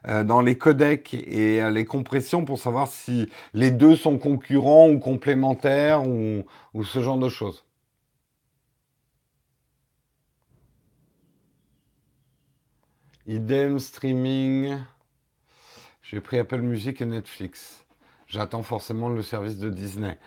[0.08, 6.08] dans les codecs et les compressions pour savoir si les deux sont concurrents ou complémentaires
[6.08, 6.44] ou,
[6.84, 7.66] ce genre de choses.
[13.28, 14.78] Idem streaming.
[16.04, 17.86] J'ai pris Apple Music et Netflix.
[18.28, 20.20] J'attends forcément le service de Disney.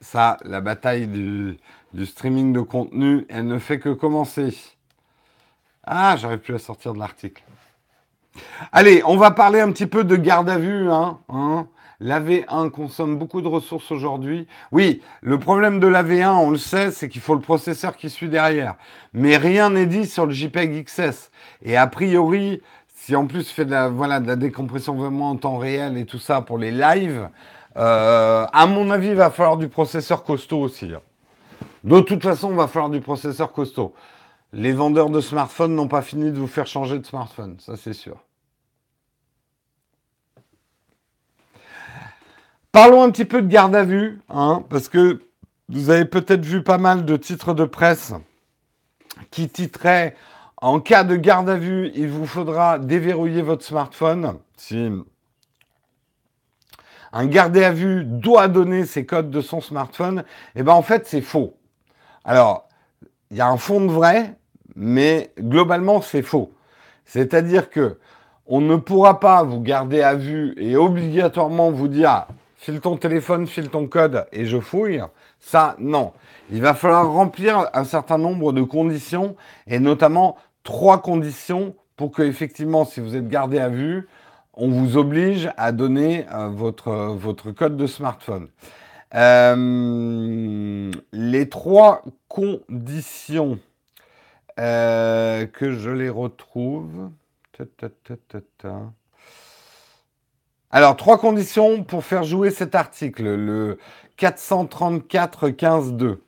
[0.00, 1.56] Ça, la bataille du,
[1.92, 4.56] du streaming de contenu, elle ne fait que commencer.
[5.82, 7.42] Ah, j'aurais pu la sortir de l'article.
[8.72, 10.90] Allez, on va parler un petit peu de garde à vue.
[10.90, 11.66] Hein, hein.
[12.00, 14.46] La V1 consomme beaucoup de ressources aujourd'hui.
[14.70, 18.08] Oui, le problème de la V1, on le sait, c'est qu'il faut le processeur qui
[18.08, 18.76] suit derrière.
[19.12, 21.32] Mais rien n'est dit sur le JPEG XS.
[21.62, 22.62] Et a priori,
[22.94, 26.04] si en plus fait de la, voilà, de la décompression vraiment en temps réel et
[26.04, 27.28] tout ça pour les lives,
[27.76, 30.92] euh, à mon avis, il va falloir du processeur costaud aussi.
[30.94, 31.00] Hein.
[31.82, 33.92] De toute façon, il va falloir du processeur costaud.
[34.52, 37.92] les vendeurs de smartphones n'ont pas fini de vous faire changer de smartphone, ça c'est
[37.92, 38.16] sûr.
[42.72, 45.22] Parlons un petit peu de garde à vue, hein, parce que
[45.70, 48.12] vous avez peut-être vu pas mal de titres de presse
[49.30, 50.14] qui titraient
[50.60, 54.38] En cas de garde à vue, il vous faudra déverrouiller votre smartphone.
[54.56, 54.90] Si
[57.12, 61.06] un gardé à vue doit donner ses codes de son smartphone, eh bien en fait
[61.06, 61.56] c'est faux.
[62.24, 62.68] Alors,
[63.30, 64.36] il y a un fond de vrai,
[64.76, 66.52] mais globalement c'est faux.
[67.06, 67.98] C'est-à-dire que
[68.46, 72.26] on ne pourra pas vous garder à vue et obligatoirement vous dire
[72.58, 75.00] file ton téléphone, file ton code et je fouille.
[75.40, 76.12] Ça, non.
[76.50, 82.22] Il va falloir remplir un certain nombre de conditions et notamment trois conditions pour que,
[82.22, 84.08] effectivement, si vous êtes gardé à vue,
[84.54, 88.48] on vous oblige à donner euh, votre, code de smartphone.
[89.14, 93.58] Euh, les trois conditions
[94.58, 97.10] euh, que je les retrouve.
[100.70, 103.78] Alors, trois conditions pour faire jouer cet article, le
[104.18, 106.18] 434.15.2.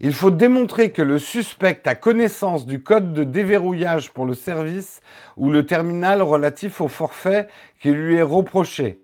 [0.00, 5.00] Il faut démontrer que le suspect a connaissance du code de déverrouillage pour le service
[5.38, 7.48] ou le terminal relatif au forfait
[7.80, 9.00] qui lui est reproché.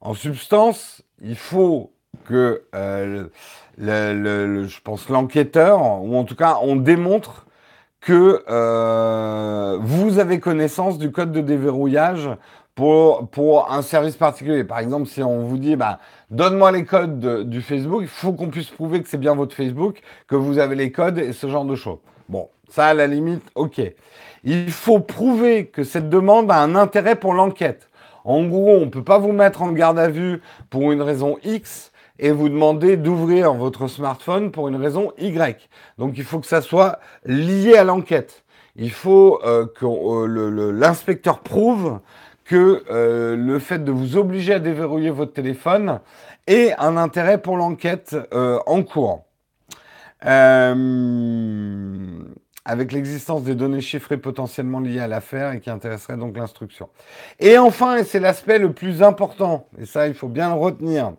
[0.00, 1.92] En substance, il faut
[2.24, 3.26] que, euh,
[3.78, 7.44] je pense, l'enquêteur, ou en tout cas, on démontre
[8.00, 12.30] que euh, vous avez connaissance du code de déverrouillage
[12.74, 14.64] pour, pour un service particulier.
[14.64, 18.48] Par exemple, si on vous dit, bah, donne-moi les codes du Facebook, il faut qu'on
[18.48, 21.64] puisse prouver que c'est bien votre Facebook, que vous avez les codes et ce genre
[21.64, 21.98] de choses.
[22.28, 23.80] Bon, ça, à la limite, ok.
[24.42, 27.88] Il faut prouver que cette demande a un intérêt pour l'enquête.
[28.24, 31.38] En gros, on ne peut pas vous mettre en garde à vue pour une raison
[31.44, 35.68] X et vous demander d'ouvrir votre smartphone pour une raison Y.
[35.98, 38.44] Donc, il faut que ça soit lié à l'enquête.
[38.76, 42.00] Il faut euh, que euh, l'inspecteur prouve
[42.44, 46.00] que euh, le fait de vous obliger à déverrouiller votre téléphone
[46.46, 49.24] ait un intérêt pour l'enquête euh, en cours.
[50.26, 50.74] Euh,
[52.64, 56.88] avec l'existence des données chiffrées potentiellement liées à l'affaire et qui intéresseraient donc l'instruction.
[57.40, 61.12] Et enfin, et c'est l'aspect le plus important, et ça il faut bien le retenir,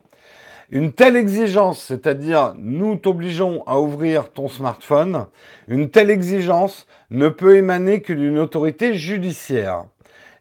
[0.71, 5.27] une telle exigence, c'est-à-dire nous t'obligeons à ouvrir ton smartphone,
[5.67, 9.85] une telle exigence ne peut émaner que d'une autorité judiciaire.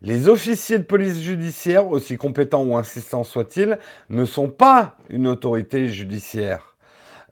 [0.06, 3.78] Les officiers de police judiciaire, aussi compétents ou insistants soient-ils,
[4.10, 6.74] ne sont pas une autorité judiciaire.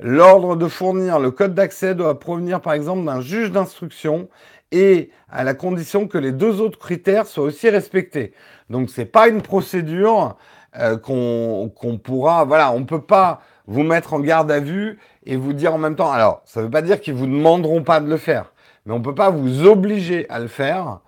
[0.00, 4.30] L'ordre de fournir le code d'accès doit provenir par exemple d'un juge d'instruction
[4.70, 8.32] et à la condition que les deux autres critères soient aussi respectés.
[8.70, 10.38] Donc ce n'est pas une procédure
[10.78, 12.46] euh, qu'on pourra...
[12.46, 15.78] Voilà, on ne peut pas vous mettre en garde à vue et vous dire en
[15.78, 16.10] même temps...
[16.10, 18.54] Alors, ça ne veut pas dire qu'ils ne vous demanderont pas de le faire,
[18.86, 21.00] mais on ne peut pas vous obliger à le faire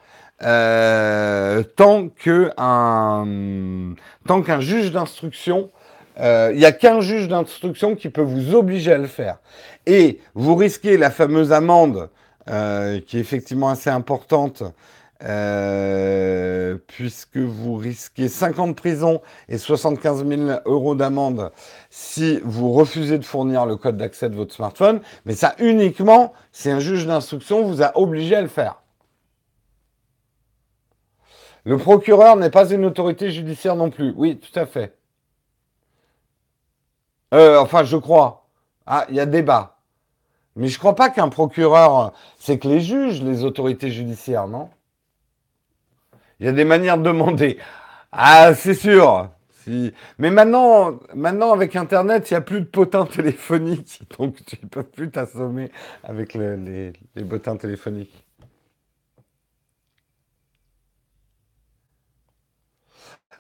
[0.42, 3.24] euh, tant qu'un
[4.60, 5.70] juge d'instruction,
[6.20, 9.38] euh, il n'y a qu'un juge d'instruction qui peut vous obliger à le faire.
[9.86, 12.08] Et vous risquez la fameuse amende,
[12.50, 14.62] euh, qui est effectivement assez importante,
[16.86, 21.50] puisque vous risquez 50 de prison et 75 000 euros d'amende
[21.88, 25.00] si vous refusez de fournir le code d'accès de votre smartphone.
[25.24, 28.83] Mais ça uniquement si un juge d'instruction vous a obligé à le faire.
[31.64, 34.12] Le procureur n'est pas une autorité judiciaire non plus.
[34.16, 34.96] Oui, tout à fait.
[37.32, 38.46] Euh, enfin, je crois.
[38.86, 39.78] Ah, il y a débat.
[40.56, 44.70] Mais je crois pas qu'un procureur, c'est que les juges, les autorités judiciaires, non?
[46.38, 47.58] Il y a des manières de demander.
[48.12, 49.30] Ah, c'est sûr.
[50.18, 54.02] Mais maintenant, maintenant, avec Internet, il n'y a plus de potins téléphoniques.
[54.18, 55.70] Donc, tu ne peux plus t'assommer
[56.02, 58.23] avec les, les bottins téléphoniques.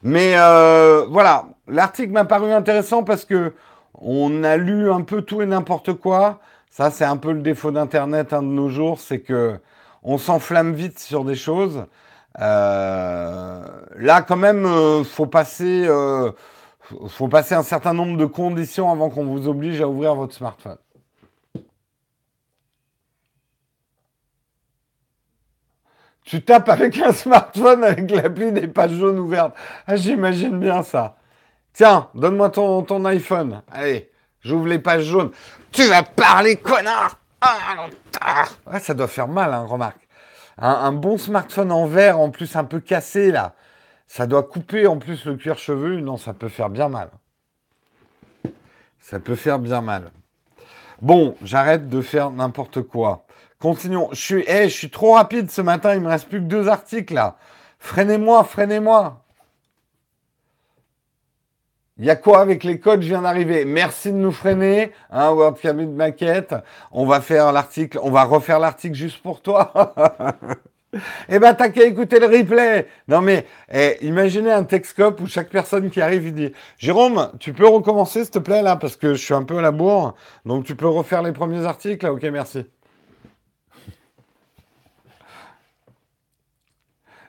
[0.04, 3.54] Mais euh, voilà, l'article m'a paru intéressant parce que
[3.94, 6.40] on a lu un peu tout et n'importe quoi.
[6.70, 9.58] Ça, c'est un peu le défaut d'Internet un de nos jours, c'est que
[10.02, 11.86] on s'enflamme vite sur des choses.
[12.40, 13.64] Euh,
[13.96, 15.88] là, quand même, euh, faut passer,
[17.08, 20.76] faut passer un certain nombre de conditions avant qu'on vous oblige à ouvrir votre smartphone.
[26.24, 29.54] Tu tapes avec un smartphone avec l'appli des pages jaunes ouvertes.
[29.86, 31.16] Ah, j'imagine bien ça.
[31.74, 33.62] Tiens, donne-moi ton, ton iPhone.
[33.70, 34.10] Allez,
[34.40, 35.32] j'ouvre les pages jaunes.
[35.70, 40.00] Tu vas parler, connard ah, Ça doit faire mal, hein, remarque.
[40.56, 43.54] Un, bon smartphone en verre, en plus un peu cassé, là.
[44.06, 46.00] Ça doit couper en plus le cuir chevelu.
[46.00, 47.10] Non, ça peut faire bien mal.
[49.00, 50.12] Ça peut faire bien mal.
[51.02, 53.26] Bon, j'arrête de faire n'importe quoi.
[53.64, 54.10] Continuons.
[54.12, 56.68] Je suis, eh, je suis trop rapide ce matin, il me reste plus que deux
[56.68, 57.36] articles là.
[57.78, 59.24] Freinez-moi, freinez-moi.
[61.96, 63.00] Il y a quoi avec les codes?
[63.00, 63.64] Je viens d'arriver.
[63.64, 66.54] Merci de nous freiner, hein, World de Maquette.
[66.92, 69.72] On va faire l'article, on va refaire l'article juste pour toi.
[71.28, 72.86] Eh ben, t'as qu'à écouter le replay.
[73.08, 77.52] Non, mais eh, imaginez un Texcope où chaque personne qui arrive, il dit Jérôme, tu
[77.52, 80.14] peux recommencer, s'il te plaît, là, parce que je suis un peu à la bourre.
[80.44, 82.06] Donc, tu peux refaire les premiers articles.
[82.06, 82.64] Ok, merci.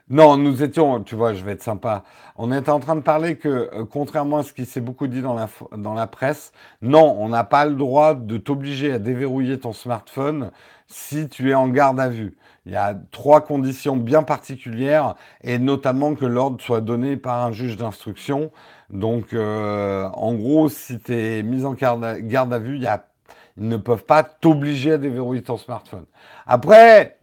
[0.08, 2.04] Non, nous étions, tu vois, je vais être sympa.
[2.36, 5.20] On était en train de parler que, euh, contrairement à ce qui s'est beaucoup dit
[5.20, 9.58] dans la, dans la presse, non, on n'a pas le droit de t'obliger à déverrouiller
[9.58, 10.52] ton smartphone
[10.86, 12.36] si tu es en garde à vue.
[12.66, 17.50] Il y a trois conditions bien particulières, et notamment que l'ordre soit donné par un
[17.50, 18.52] juge d'instruction.
[18.90, 24.04] Donc, euh, en gros, si tu es mis en garde à, vue, ils ne peuvent
[24.04, 26.06] pas t'obliger à déverrouiller ton smartphone.
[26.46, 27.18] Après,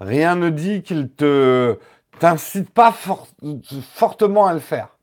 [0.00, 1.78] rien ne dit qu'ils te
[2.18, 4.96] t'incitent pas fortement à le faire.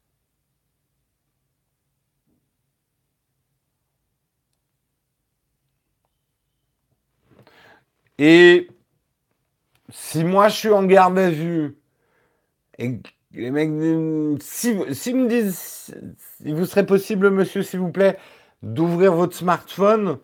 [8.18, 8.70] Et
[9.90, 11.78] si moi je suis en garde à vue
[12.78, 13.00] et
[13.34, 13.70] les mecs,
[14.42, 15.94] si, me disent,
[16.44, 18.18] il vous serait possible, monsieur, s'il vous plaît,
[18.64, 20.20] d'ouvrir votre smartphone,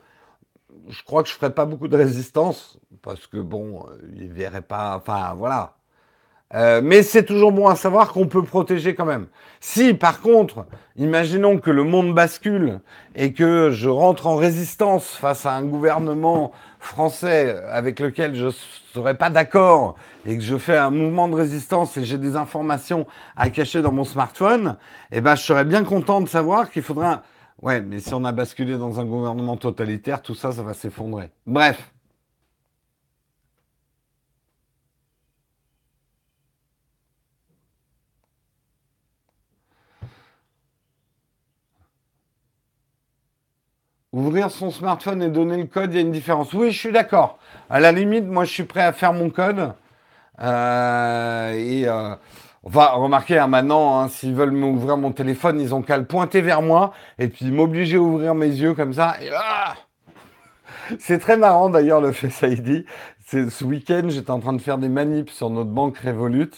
[0.90, 3.86] je crois que je ferai pas beaucoup de résistance parce que bon,
[4.16, 4.98] ils verraient pas.
[4.98, 5.81] Enfin, voilà.
[6.54, 9.28] Euh, mais c'est toujours bon à savoir qu'on peut protéger quand même.
[9.62, 10.66] Si par contre,
[10.98, 12.80] imaginons que le monde bascule
[13.16, 18.52] et que je rentre en résistance face à un gouvernement français avec lequel je ne
[18.94, 19.96] serais pas d'accord
[20.26, 23.06] et que je fais un mouvement de résistance et j'ai des informations
[23.38, 24.78] à cacher dans mon smartphone,
[25.12, 27.24] eh ben je serais bien content de savoir qu'il faudra...
[27.62, 31.30] Ouais, mais si on a basculé dans un gouvernement totalitaire, tout ça, ça va s'effondrer.
[31.46, 31.92] Bref.
[44.22, 46.54] Ouvrir son smartphone et donner le code, il y a une différence.
[46.54, 47.40] Oui, je suis d'accord.
[47.72, 49.74] À la limite, moi, je suis prêt à faire mon code.
[50.40, 52.14] Euh, et euh,
[52.64, 56.42] va remarquer hein, maintenant, hein, s'ils veulent m'ouvrir mon téléphone, ils ont qu'à le pointer
[56.42, 59.16] vers moi et puis m'obliger à ouvrir mes yeux comme ça.
[59.36, 59.74] Ah
[61.00, 62.86] c'est très marrant d'ailleurs le Face ID.
[63.26, 66.52] Ce week-end, j'étais en train de faire des manips sur notre banque Revolut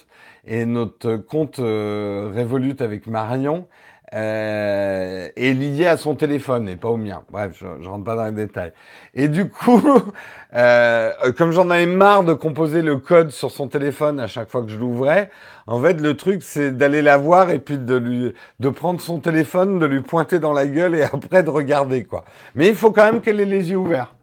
[0.46, 3.68] et notre compte euh, Revolut avec Marion
[4.14, 7.24] euh, est lié à son téléphone et pas au mien.
[7.32, 8.72] Bref, je, je rentre pas dans les détails.
[9.14, 9.82] Et du coup,
[10.56, 14.62] euh, comme j'en avais marre de composer le code sur son téléphone à chaque fois
[14.62, 15.32] que je l'ouvrais,
[15.66, 19.20] en fait, le truc, c'est d'aller la voir et puis de lui, de prendre son
[19.20, 22.26] téléphone, de lui pointer dans la gueule et après de regarder, quoi.
[22.56, 24.14] Mais il faut quand même qu'elle ait les yeux ouverts.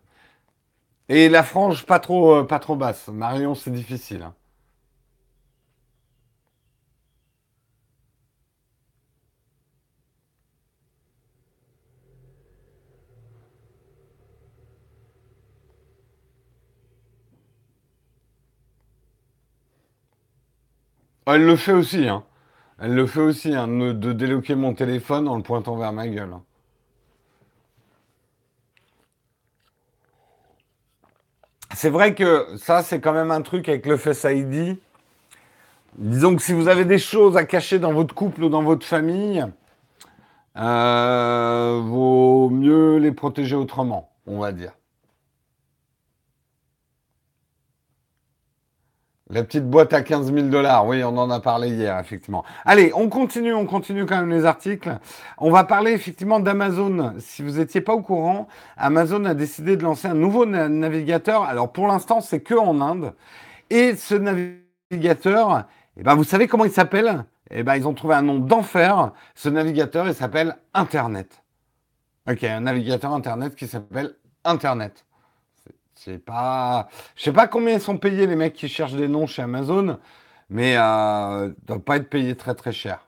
[1.08, 3.08] Et la frange pas trop, euh, pas trop basse.
[3.08, 4.22] Marion, c'est difficile.
[4.22, 4.34] Hein.
[21.34, 22.24] Elle le fait aussi, hein.
[22.78, 26.34] Elle le fait aussi, hein, de déloquer mon téléphone en le pointant vers ma gueule.
[31.74, 34.78] C'est vrai que ça, c'est quand même un truc avec le Face ID.
[35.96, 38.86] Disons que si vous avez des choses à cacher dans votre couple ou dans votre
[38.86, 39.44] famille,
[40.56, 44.72] euh, vaut mieux les protéger autrement, on va dire.
[49.32, 52.44] La petite boîte à 15 000 dollars, oui, on en a parlé hier, effectivement.
[52.64, 54.98] Allez, on continue, on continue quand même les articles.
[55.38, 57.14] On va parler effectivement d'Amazon.
[57.20, 61.44] Si vous n'étiez pas au courant, Amazon a décidé de lancer un nouveau navigateur.
[61.44, 63.14] Alors pour l'instant, c'est que en Inde.
[63.70, 65.62] Et ce navigateur,
[65.96, 67.24] eh ben, vous savez comment il s'appelle?
[67.52, 69.12] Eh ben, ils ont trouvé un nom d'enfer.
[69.36, 71.44] Ce navigateur, il s'appelle Internet.
[72.28, 75.04] Ok, un navigateur Internet qui s'appelle Internet.
[76.02, 79.26] C'est pas, je sais pas combien ils sont payés les mecs qui cherchent des noms
[79.26, 79.98] chez Amazon,
[80.48, 83.00] mais euh, ne doivent pas être payés très très cher.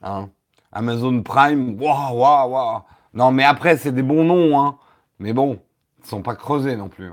[0.00, 0.30] Hein.
[0.72, 2.80] Amazon Prime, waouh waouh waouh.
[3.12, 4.78] Non, mais après c'est des bons noms, hein.
[5.18, 5.60] Mais bon,
[6.02, 7.10] ils sont pas creusés non plus.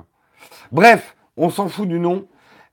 [0.71, 2.25] Bref, on s'en fout du nom.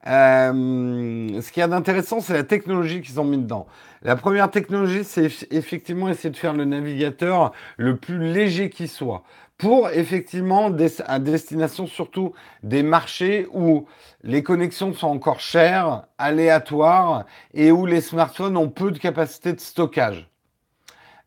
[0.07, 3.67] Euh, ce qui est d'intéressant, c'est la technologie qu'ils ont mis dedans.
[4.03, 9.25] La première technologie, c'est effectivement essayer de faire le navigateur le plus léger qui soit
[9.59, 10.73] pour effectivement
[11.07, 12.33] à destination surtout
[12.63, 13.87] des marchés où
[14.23, 19.61] les connexions sont encore chères, aléatoires et où les smartphones ont peu de capacité de
[19.61, 20.29] stockage.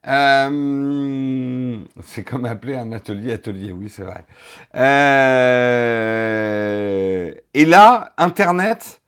[0.07, 4.25] Euh, c'est comme appeler un atelier atelier, oui, c'est vrai.
[4.75, 4.91] Euh,
[7.53, 9.01] et là, Internet,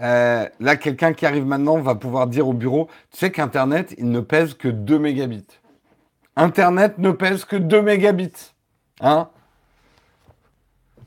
[0.00, 4.10] euh, là, quelqu'un qui arrive maintenant va pouvoir dire au bureau, tu sais qu'Internet, il
[4.10, 5.46] ne pèse que 2 mégabits.
[6.36, 8.52] Internet ne pèse que 2 mégabits.
[9.00, 9.28] Hein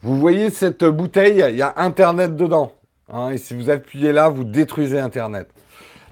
[0.01, 2.71] vous voyez cette bouteille, il y a Internet dedans.
[3.11, 5.51] Hein, et si vous appuyez là, vous détruisez Internet.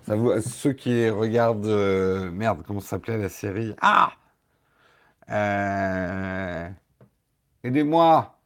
[0.05, 1.65] Ça vous, ceux qui regardent...
[1.65, 3.74] Euh, merde, comment s'appelait la série?
[3.82, 4.11] Ah
[5.30, 6.70] euh,
[7.63, 8.38] Aidez-moi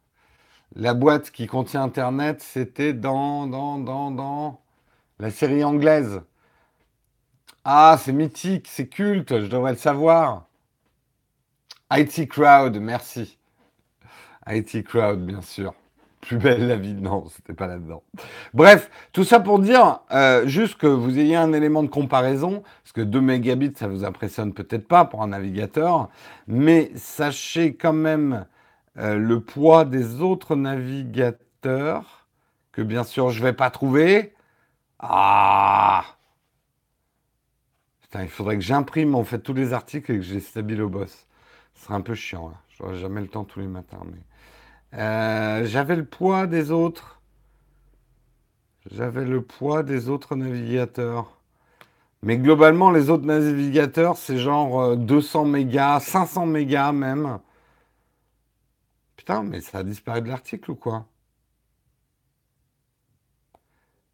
[0.76, 4.60] La boîte qui contient Internet, c'était dans, dans, dans, dans
[5.18, 6.20] la série anglaise.
[7.64, 10.46] Ah, c'est mythique, c'est culte, je devrais le savoir.
[11.94, 13.38] IT Crowd, merci.
[14.48, 15.74] IT Crowd, bien sûr.
[16.22, 18.02] Plus belle la vie, non, c'était pas là-dedans.
[18.54, 22.92] Bref, tout ça pour dire euh, juste que vous ayez un élément de comparaison, parce
[22.92, 26.08] que 2 mégabits, ça vous impressionne peut-être pas pour un navigateur,
[26.46, 28.46] mais sachez quand même
[28.98, 32.28] euh, le poids des autres navigateurs,
[32.70, 34.32] que bien sûr je vais pas trouver.
[35.00, 36.04] Ah
[38.02, 40.82] Putain, il faudrait que j'imprime en fait tous les articles et que je les stabile
[40.82, 41.26] au boss.
[41.82, 42.54] Ce serait un peu chiant, là.
[42.78, 44.20] J'aurais jamais le temps tous les matins, mais...
[45.00, 47.20] Euh, j'avais le poids des autres.
[48.88, 51.40] J'avais le poids des autres navigateurs.
[52.22, 57.40] Mais globalement, les autres navigateurs, c'est genre 200 euh, mégas, 500 mégas même.
[59.16, 61.06] Putain, mais ça a disparu de l'article ou quoi?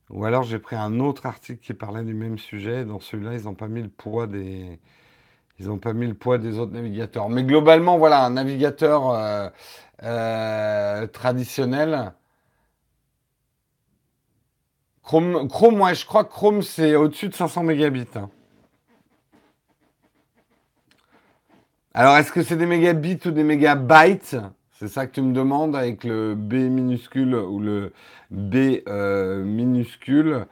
[0.08, 2.86] Ou alors j'ai pris un autre article qui parlait du même sujet.
[2.86, 4.80] Dans celui-là, ils n'ont pas mis le poids des.
[5.60, 7.28] Ils n'ont pas mis le poids des autres navigateurs.
[7.28, 9.48] Mais globalement, voilà, un navigateur euh,
[10.04, 12.12] euh, traditionnel.
[15.02, 18.06] Chrome, Chrome, ouais, je crois que Chrome, c'est au-dessus de 500 mégabits.
[18.14, 18.30] Hein.
[21.92, 24.36] Alors, est-ce que c'est des mégabits ou des mégabytes?
[24.78, 27.92] C'est ça que tu me demandes avec le B minuscule ou le
[28.30, 30.46] B euh, minuscule.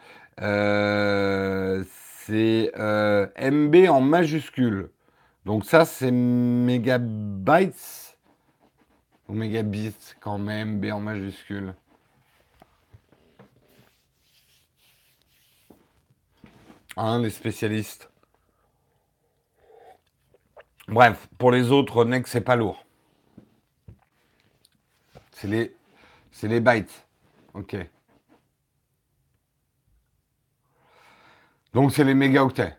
[2.27, 4.91] C'est MB en majuscule.
[5.47, 8.19] Donc ça, c'est mégabytes
[9.29, 11.73] ou mégabits quand même, B en majuscule.
[16.97, 18.11] Hein, les spécialistes.
[20.89, 22.85] Bref, pour les autres, NEC, c'est pas lourd.
[25.31, 25.77] C'est les,
[26.33, 27.07] c'est les bytes.
[27.55, 27.77] Ok.
[31.73, 32.77] Donc c'est les mégaoctets.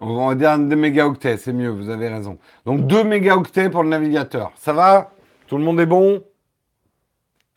[0.00, 2.38] On va dire des mégaoctets, c'est mieux, vous avez raison.
[2.64, 4.50] Donc 2 mégaoctets pour le navigateur.
[4.56, 5.12] Ça va?
[5.46, 6.24] Tout le monde est bon?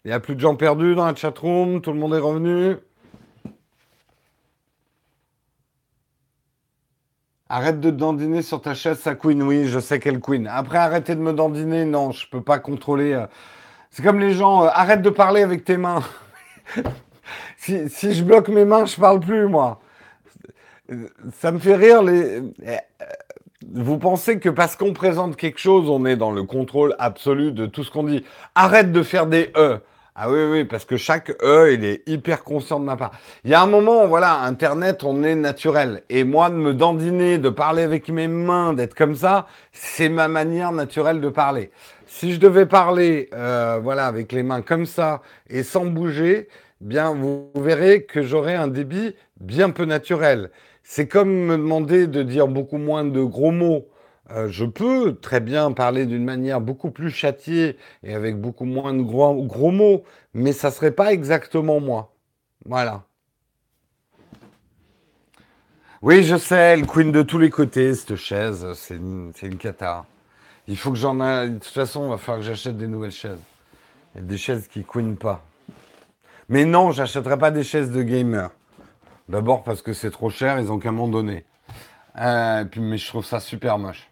[0.04, 1.80] Il n'y a plus de gens perdus dans la chatroom?
[1.82, 2.76] Tout le monde est revenu?
[7.48, 9.42] Arrête de dandiner sur ta chaise, sa queen.
[9.44, 10.48] Oui, je sais quelle queen.
[10.48, 11.86] Après, arrêtez de me dandiner.
[11.86, 13.14] Non, je ne peux pas contrôler.
[13.14, 13.28] Euh.
[13.90, 14.66] C'est comme les gens.
[14.66, 16.02] Euh, arrête de parler avec tes mains.
[17.58, 19.80] si, si, je bloque mes mains, je parle plus, moi
[21.32, 22.04] ça me fait rire.
[22.04, 22.38] Les...
[22.38, 22.78] Euh,
[23.72, 27.66] vous pensez que parce qu'on présente quelque chose, on est dans le contrôle absolu de
[27.66, 28.24] tout ce qu'on dit.
[28.56, 29.80] Arrête de faire des E.
[30.16, 33.14] Ah oui, oui, parce que chaque E, il est hyper conscient de ma part.
[33.44, 36.04] Il y a un moment, voilà, Internet, on est naturel.
[36.10, 40.28] Et moi, de me dandiner, de parler avec mes mains, d'être comme ça, c'est ma
[40.28, 41.72] manière naturelle de parler.
[42.06, 46.48] Si je devais parler, euh, voilà, avec les mains comme ça et sans bouger,
[46.80, 50.52] bien, vous verrez que j'aurais un débit bien peu naturel.
[50.84, 53.88] C'est comme me demander de dire beaucoup moins de gros mots.
[54.32, 58.94] Euh, je peux très bien parler d'une manière beaucoup plus châtiée et avec beaucoup moins
[58.94, 60.04] de gros, mots,
[60.34, 62.14] mais ça ne serait pas exactement moi.
[62.66, 63.04] Voilà.
[66.02, 70.06] Oui, je sais, elle queen de tous les côtés, cette chaise, c'est une, une cata.
[70.68, 71.50] Il faut que j'en ai.
[71.50, 73.40] De toute façon, il va falloir que j'achète des nouvelles chaises.
[74.16, 75.44] Des chaises qui queen pas.
[76.50, 78.52] Mais non, j'achèterai pas des chaises de gamer.
[79.30, 81.46] D'abord parce que c'est trop cher, ils ont qu'à m'en donner.
[82.18, 84.10] Euh, puis, mais je trouve ça super moche.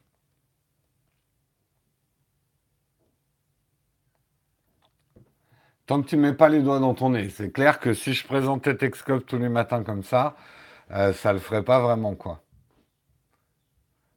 [5.86, 8.14] Tant que tu ne mets pas les doigts dans ton nez, c'est clair que si
[8.14, 10.38] je présentais Texcop tous les matins comme ça,
[10.92, 12.42] euh, ça le ferait pas vraiment quoi.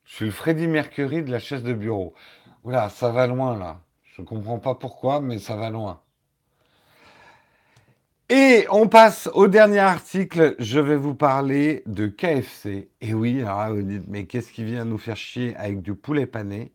[0.05, 2.15] Je suis le Freddy Mercury de la chaise de bureau.
[2.63, 3.81] Oula, ça va loin là.
[4.05, 6.01] Je ne comprends pas pourquoi, mais ça va loin.
[8.37, 10.57] Et on passe au dernier article.
[10.59, 12.91] Je vais vous parler de KFC.
[13.01, 16.27] Et oui, alors vous dites, mais qu'est-ce qui vient nous faire chier avec du poulet
[16.27, 16.73] pané?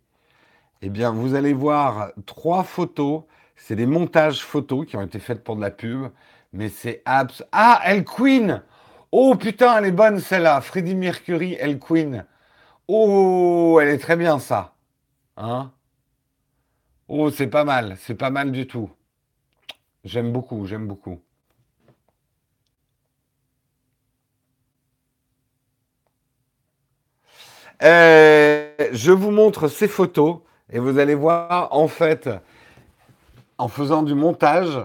[0.81, 3.23] Eh bien, vous allez voir trois photos.
[3.57, 6.07] C'est des montages photos qui ont été faites pour de la pub.
[6.53, 7.43] Mais c'est abs...
[7.51, 8.63] Ah, El Queen
[9.11, 10.61] Oh putain, elle est bonne celle-là.
[10.61, 12.25] Freddie Mercury, El Queen.
[12.87, 14.75] Oh, elle est très bien ça.
[15.37, 15.73] Hein?
[17.09, 18.89] Oh, c'est pas mal, c'est pas mal du tout.
[20.03, 21.19] J'aime beaucoup, j'aime beaucoup.
[27.81, 30.39] Je vous montre ces photos
[30.71, 32.29] et vous allez voir, en fait,
[33.57, 34.79] en faisant du montage,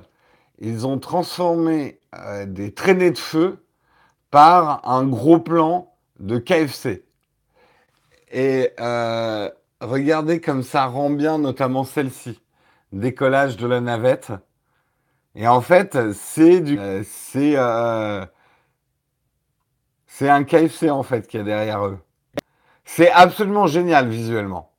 [0.59, 3.64] ils ont transformé euh, des traînées de feu
[4.30, 7.05] par un gros plan de KFC.
[8.32, 12.40] Et euh, regardez comme ça rend bien, notamment celle-ci,
[12.92, 14.32] décollage de la navette.
[15.36, 17.57] Et en fait, c'est du, c'est,
[20.07, 21.99] c'est un KFC en fait qui est derrière eux.
[22.85, 24.70] C'est absolument génial visuellement.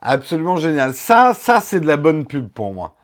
[0.00, 0.94] Absolument génial.
[0.94, 2.94] Ça, c'est de la bonne pub pour moi.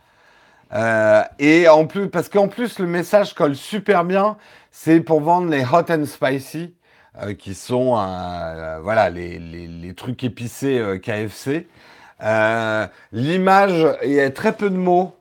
[0.73, 1.67] Euh, et
[2.13, 4.37] parce qu'en plus le message colle super bien,
[4.71, 6.75] c'est pour vendre les hot and spicy,
[7.21, 11.67] euh, qui sont euh, voilà les, trucs épicés KFC.
[13.13, 15.17] L'image et très peu de mots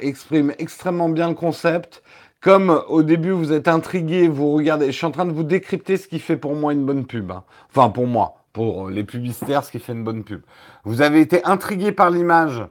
[0.00, 2.02] exprime extrêmement bien le concept.
[2.40, 5.96] Comme au début vous êtes intrigué, vous regardez, je suis en train de vous décrypter
[5.96, 7.32] ce qui fait pour moi une bonne pub.
[7.32, 7.42] Hein.
[7.70, 10.42] Enfin pour moi, pour les publicitaires, ce qui fait une bonne pub.
[10.84, 12.64] Vous avez été intrigué par l'image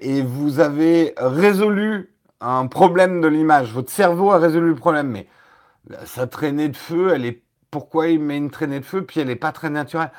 [0.00, 3.72] et, vous avez résolu un problème de l'image.
[3.74, 5.26] Votre cerveau a résolu le problème, mais
[6.06, 9.26] sa traînée de feu, elle est pourquoi il met une traînée de feu puis elle
[9.26, 10.10] n'est pas très naturelle?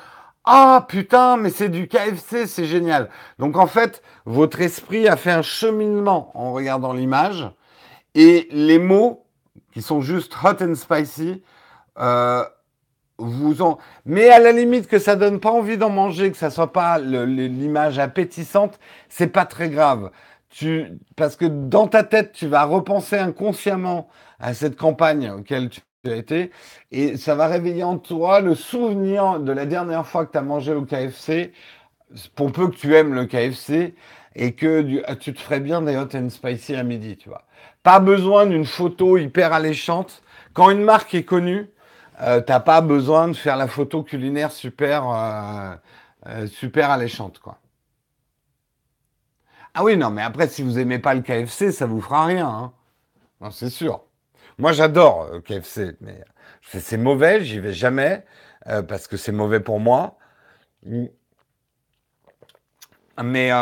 [0.44, 3.10] Ah putain, mais c'est du KFC, c'est génial.
[3.40, 7.50] Donc en fait, votre esprit a fait un cheminement en regardant l'image
[8.14, 9.26] et les mots,
[9.72, 11.42] qui sont juste hot and spicy,
[11.98, 12.44] euh,
[13.18, 13.78] vous en...
[14.06, 16.98] Mais à la limite que ça donne pas envie d'en manger, que ça soit pas
[16.98, 18.78] l'image appétissante,
[19.08, 20.10] c'est pas très grave.
[20.50, 20.86] Tu...
[21.16, 26.16] Parce que dans ta tête, tu vas repenser inconsciemment à cette campagne auquel tu as
[26.16, 26.52] été,
[26.92, 30.42] et ça va réveiller en toi le souvenir de la dernière fois que tu as
[30.42, 31.52] mangé au KFC,
[32.36, 33.94] pour peu que tu aimes le KFC,
[34.36, 37.44] et que tu te ferais bien des hot and spicy à midi, tu vois.
[37.82, 40.22] Pas besoin d'une photo hyper alléchante.
[40.52, 41.70] Quand une marque est connue,
[42.20, 45.74] euh, t'as pas besoin de faire la photo culinaire super, euh,
[46.26, 47.58] euh, super alléchante, quoi.
[49.74, 52.72] Ah oui, non, mais après, si vous aimez pas le KFC, ça vous fera rien.
[53.40, 53.50] Hein.
[53.52, 54.02] C'est sûr.
[54.58, 56.24] Moi, j'adore le KFC, mais
[56.62, 58.24] c'est mauvais, j'y vais jamais
[58.88, 60.18] parce que c'est mauvais pour moi.
[63.22, 63.52] Mais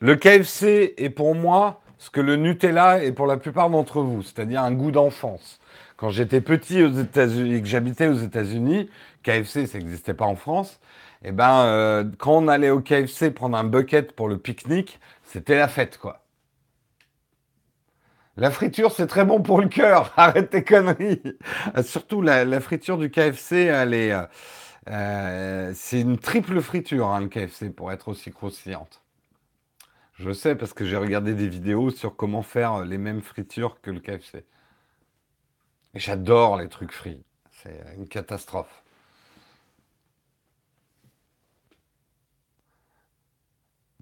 [0.00, 4.22] le KFC est pour moi ce que le Nutella est pour la plupart d'entre vous,
[4.22, 5.58] c'est-à-dire un goût d'enfance.
[5.96, 8.90] Quand j'étais petit aux États-Unis que j'habitais aux États-Unis,
[9.22, 10.80] KFC, ça n'existait pas en France.
[11.22, 15.00] Et eh ben, euh, quand on allait au KFC prendre un bucket pour le pique-nique,
[15.22, 16.20] c'était la fête, quoi.
[18.36, 20.12] La friture, c'est très bon pour le cœur.
[20.18, 21.22] Arrête tes conneries.
[21.82, 24.26] Surtout la, friture du KFC, euh,
[24.90, 29.03] euh, c'est une triple friture, hein, le KFC, pour être aussi croustillante.
[30.14, 33.92] Je sais parce que j'ai regardé des vidéos sur comment faire les mêmes fritures que
[33.92, 34.44] le KFC.
[35.94, 37.24] J'adore les trucs frits.
[37.50, 38.82] C'est une catastrophe.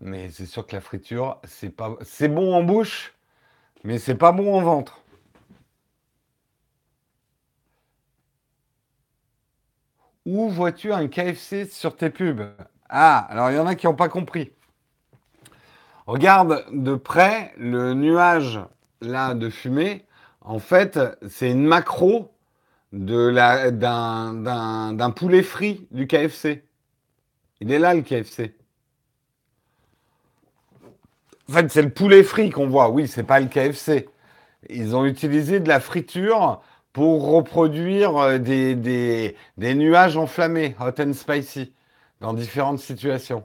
[0.03, 3.15] Mais c'est sûr que la friture, c'est pas, c'est bon en bouche,
[3.85, 5.03] mais c'est pas bon en ventre.
[10.27, 12.43] Où vois-tu un KFC sur tes pubs?
[12.89, 14.53] Ah, alors il y en a qui n'ont pas compris.
[16.07, 18.61] Regarde de près le nuage
[19.01, 20.05] là de fumée.
[20.41, 20.99] En fait,
[21.29, 22.33] c'est une macro
[22.93, 24.31] d'un
[25.15, 26.65] poulet frit du KFC.
[27.61, 28.57] Il est là le KFC.
[31.49, 32.91] En fait, c'est le poulet frit qu'on voit.
[32.91, 34.09] Oui, c'est pas le KFC.
[34.69, 38.75] Ils ont utilisé de la friture pour reproduire euh, des,
[39.57, 41.73] des nuages enflammés, hot and spicy,
[42.21, 43.45] dans différentes situations.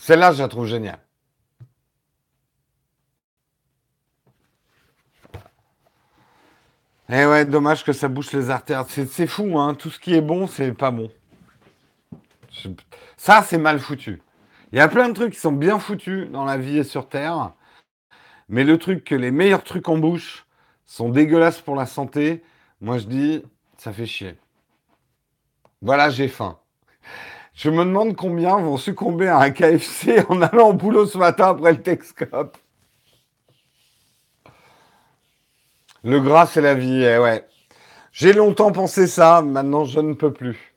[0.00, 0.98] Celle-là, je la trouve géniale.
[7.10, 8.86] Eh ouais, dommage que ça bouche les artères.
[8.88, 9.74] C'est fou, hein.
[9.74, 11.10] Tout ce qui est bon, c'est pas bon.
[13.18, 14.22] Ça, c'est mal foutu.
[14.72, 17.08] Il y a plein de trucs qui sont bien foutus dans la vie et sur
[17.08, 17.52] Terre.
[18.48, 20.46] Mais le truc que les meilleurs trucs en bouche
[20.86, 22.42] sont dégueulasses pour la santé,
[22.80, 23.42] moi je dis,
[23.76, 24.38] ça fait chier.
[25.82, 26.59] Voilà, j'ai faim.
[27.60, 31.48] Je me demande combien vont succomber à un KFC en allant au boulot ce matin
[31.48, 32.56] après le Texcope.
[36.02, 37.46] Le gras, c'est la vie, eh ouais.
[38.12, 40.74] J'ai longtemps pensé ça, maintenant je ne peux plus.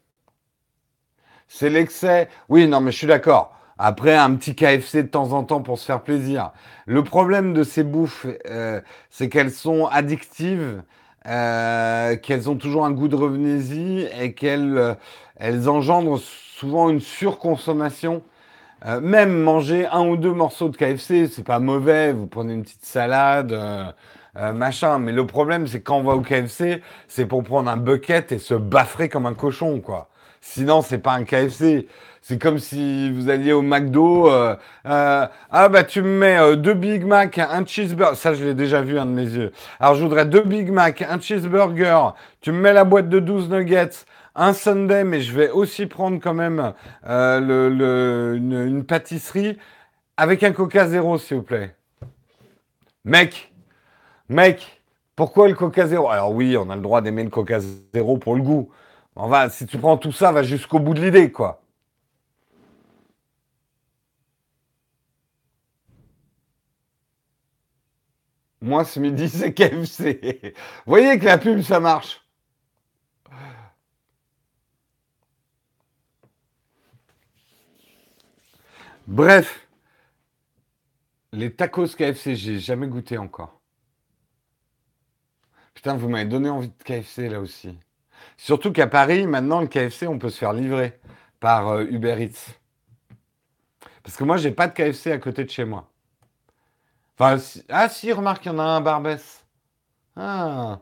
[1.47, 2.27] C'est l'excès.
[2.49, 3.55] Oui, non, mais je suis d'accord.
[3.77, 6.51] Après, un petit KFC de temps en temps pour se faire plaisir.
[6.85, 10.83] Le problème de ces bouffes, euh, c'est qu'elles sont addictives,
[11.27, 14.95] euh, qu'elles ont toujours un goût de revenez-y et qu'elles euh,
[15.37, 16.19] elles engendrent
[16.63, 18.21] souvent une surconsommation.
[18.85, 22.13] Euh, même manger un ou deux morceaux de KFC, c'est pas mauvais.
[22.13, 23.91] Vous prenez une petite salade, euh,
[24.37, 24.97] euh, machin.
[24.97, 28.39] Mais le problème, c'est quand on va au KFC, c'est pour prendre un bucket et
[28.39, 30.07] se baffrer comme un cochon, quoi.
[30.39, 31.87] Sinon, c'est pas un KFC.
[32.21, 34.29] C'est comme si vous alliez au McDo.
[34.85, 38.15] ah bah tu me mets deux Big Mac, un cheeseburger.
[38.15, 39.51] Ça, je l'ai déjà vu, un de mes yeux.
[39.81, 42.13] Alors, je voudrais deux Big Mac, un cheeseburger.
[42.39, 44.05] Tu me mets la boîte de 12 nuggets,
[44.35, 46.73] un sundae, mais je vais aussi prendre quand même
[47.07, 49.57] euh, une, pâtisserie
[50.17, 51.75] avec un Coca Zéro, s'il vous plaît.
[53.05, 53.53] Mec,
[54.29, 54.81] mec,
[55.15, 56.09] pourquoi le Coca Zéro?
[56.09, 57.59] Alors oui, on a le droit d'aimer le Coca
[57.93, 58.71] Zéro pour le goût.
[59.15, 61.61] On si tu prends tout ça, va jusqu'au bout de l'idée, quoi.
[68.61, 70.39] Moi, ce midi, c'est KFC.
[70.43, 70.51] Vous
[70.87, 72.21] voyez que la pub, ça marche?
[79.07, 79.67] Bref,
[81.33, 83.59] les tacos KFC, j'ai jamais goûté encore.
[85.73, 87.77] Putain, vous m'avez donné envie de KFC là aussi.
[88.37, 90.99] Surtout qu'à Paris, maintenant, le KFC, on peut se faire livrer
[91.39, 92.55] par euh, Uber Eats.
[94.03, 95.89] Parce que moi, j'ai pas de KFC à côté de chez moi.
[97.17, 99.45] Enfin, si- ah si, remarque, il y en a un Barbès.
[100.15, 100.81] Ah.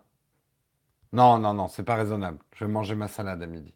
[1.14, 2.40] Non, non, non, c'est pas raisonnable.
[2.54, 3.74] Je vais manger ma salade à midi.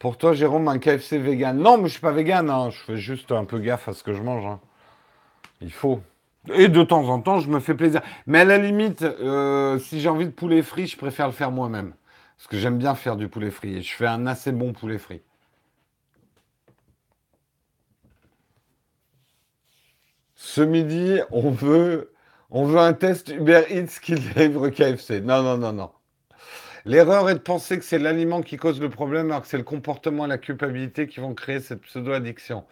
[0.00, 1.58] Pour toi, Jérôme, un KFC vegan.
[1.58, 2.70] Non, mais je suis pas vegan, hein.
[2.70, 4.46] Je fais juste un peu gaffe à ce que je mange.
[4.46, 4.60] hein.
[5.62, 6.00] Il faut.
[6.54, 8.02] Et de temps en temps, je me fais plaisir.
[8.26, 11.50] Mais à la limite, euh, si j'ai envie de poulet frit, je préfère le faire
[11.52, 11.94] moi-même.
[12.38, 13.76] Parce que j'aime bien faire du poulet frit.
[13.78, 15.22] Et je fais un assez bon poulet frit.
[20.34, 22.12] Ce midi, on veut,
[22.50, 25.20] on veut un test Uber Eats qui livre KFC.
[25.20, 25.90] Non, non, non, non.
[26.84, 29.64] L'erreur est de penser que c'est l'aliment qui cause le problème, alors que c'est le
[29.64, 32.64] comportement et la culpabilité qui vont créer cette pseudo-addiction.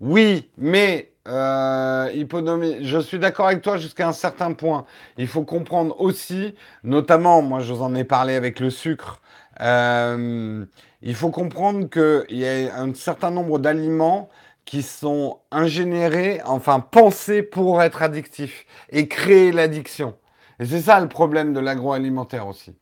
[0.00, 4.86] Oui, mais euh, hyponomie, je suis d'accord avec toi jusqu'à un certain point.
[5.18, 9.20] Il faut comprendre aussi, notamment, moi je vous en ai parlé avec le sucre,
[9.60, 10.64] euh,
[11.02, 14.30] il faut comprendre qu'il y a un certain nombre d'aliments
[14.64, 20.16] qui sont ingénérés, enfin pensés pour être addictifs et créer l'addiction.
[20.60, 22.74] Et c'est ça le problème de l'agroalimentaire aussi.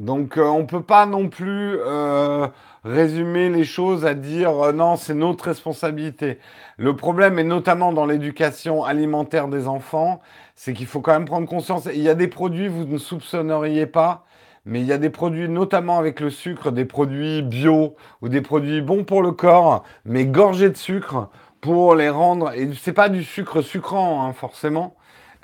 [0.00, 2.48] Donc euh, on ne peut pas non plus euh,
[2.84, 6.38] résumer les choses à dire euh, non, c'est notre responsabilité.
[6.78, 10.22] Le problème, et notamment dans l'éducation alimentaire des enfants,
[10.56, 11.86] c'est qu'il faut quand même prendre conscience.
[11.92, 14.24] Il y a des produits vous ne soupçonneriez pas,
[14.64, 18.40] mais il y a des produits, notamment avec le sucre, des produits bio ou des
[18.40, 21.28] produits bons pour le corps, mais gorgés de sucre
[21.60, 22.52] pour les rendre.
[22.54, 24.96] Et c'est pas du sucre sucrant, hein, forcément,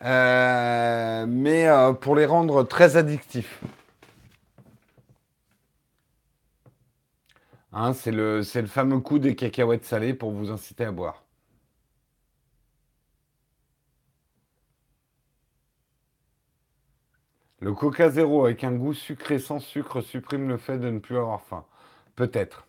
[0.03, 1.69] mais
[2.01, 3.61] pour les rendre très addictifs.
[7.79, 11.25] Hein, c'est le, le fameux coup des cacahuètes salées pour vous inciter à boire.
[17.61, 21.19] Le Coca Zéro avec un goût sucré sans sucre supprime le fait de ne plus
[21.19, 21.67] avoir faim.
[22.15, 22.67] Peut-être.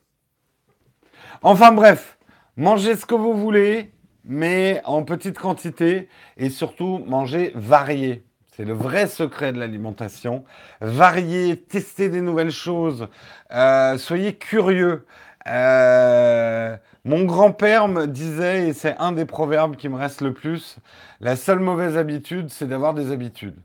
[1.41, 2.17] Enfin bref,
[2.57, 3.93] mangez ce que vous voulez,
[4.25, 8.25] mais en petite quantité et surtout mangez varié.
[8.57, 10.43] C'est le vrai secret de l'alimentation.
[10.81, 13.07] Variez, testez des nouvelles choses,
[13.51, 15.05] euh, soyez curieux.
[15.45, 20.77] Euh, mon grand-père me disait, et c'est un des proverbes qui me reste le plus,
[21.19, 23.59] la seule mauvaise habitude, c'est d'avoir des habitudes.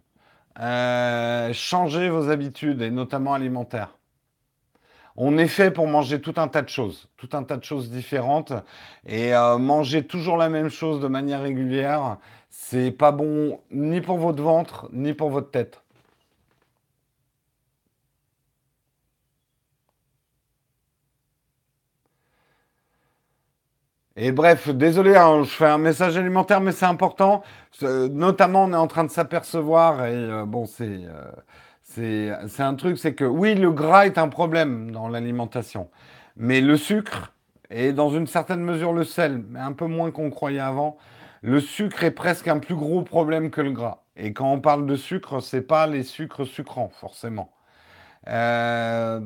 [0.60, 3.96] Euh, changez vos habitudes, et notamment alimentaires.
[5.16, 7.90] On est fait pour manger tout un tas de choses, tout un tas de choses
[7.90, 8.52] différentes,
[9.06, 12.16] et manger toujours la même chose de manière régulière,
[12.52, 15.82] c'est pas bon ni pour votre ventre, ni pour votre tête.
[24.16, 27.42] Et bref, désolé, hein, je fais un message alimentaire, mais c'est important.
[27.80, 31.30] Notamment, on est en train de s'apercevoir, et euh, bon, c'est euh,
[31.82, 35.88] c'est c'est un truc, c'est que oui, le gras est un problème dans l'alimentation,
[36.36, 37.32] mais le sucre
[37.70, 40.98] et dans une certaine mesure le sel, mais un peu moins qu'on croyait avant,
[41.42, 44.04] le sucre est presque un plus gros problème que le gras.
[44.16, 47.52] Et quand on parle de sucre, c'est pas les sucres sucrants, forcément.
[48.28, 49.20] Euh,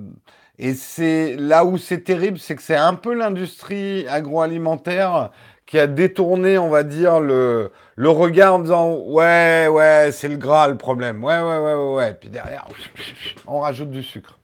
[0.58, 5.30] Et c'est là où c'est terrible, c'est que c'est un peu l'industrie agroalimentaire
[5.66, 10.68] qui a détourné, on va dire, le, regard en disant ouais, ouais, c'est le gras
[10.68, 11.22] le problème.
[11.24, 12.14] Ouais, ouais, ouais, ouais, ouais.
[12.14, 12.66] Puis derrière,
[13.46, 14.38] on rajoute du sucre.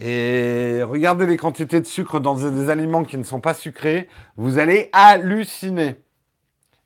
[0.00, 4.58] Et regardez les quantités de sucre dans des aliments qui ne sont pas sucrés, vous
[4.58, 5.96] allez halluciner.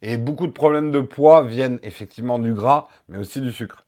[0.03, 3.87] Et beaucoup de problèmes de poids viennent effectivement du gras, mais aussi du sucre.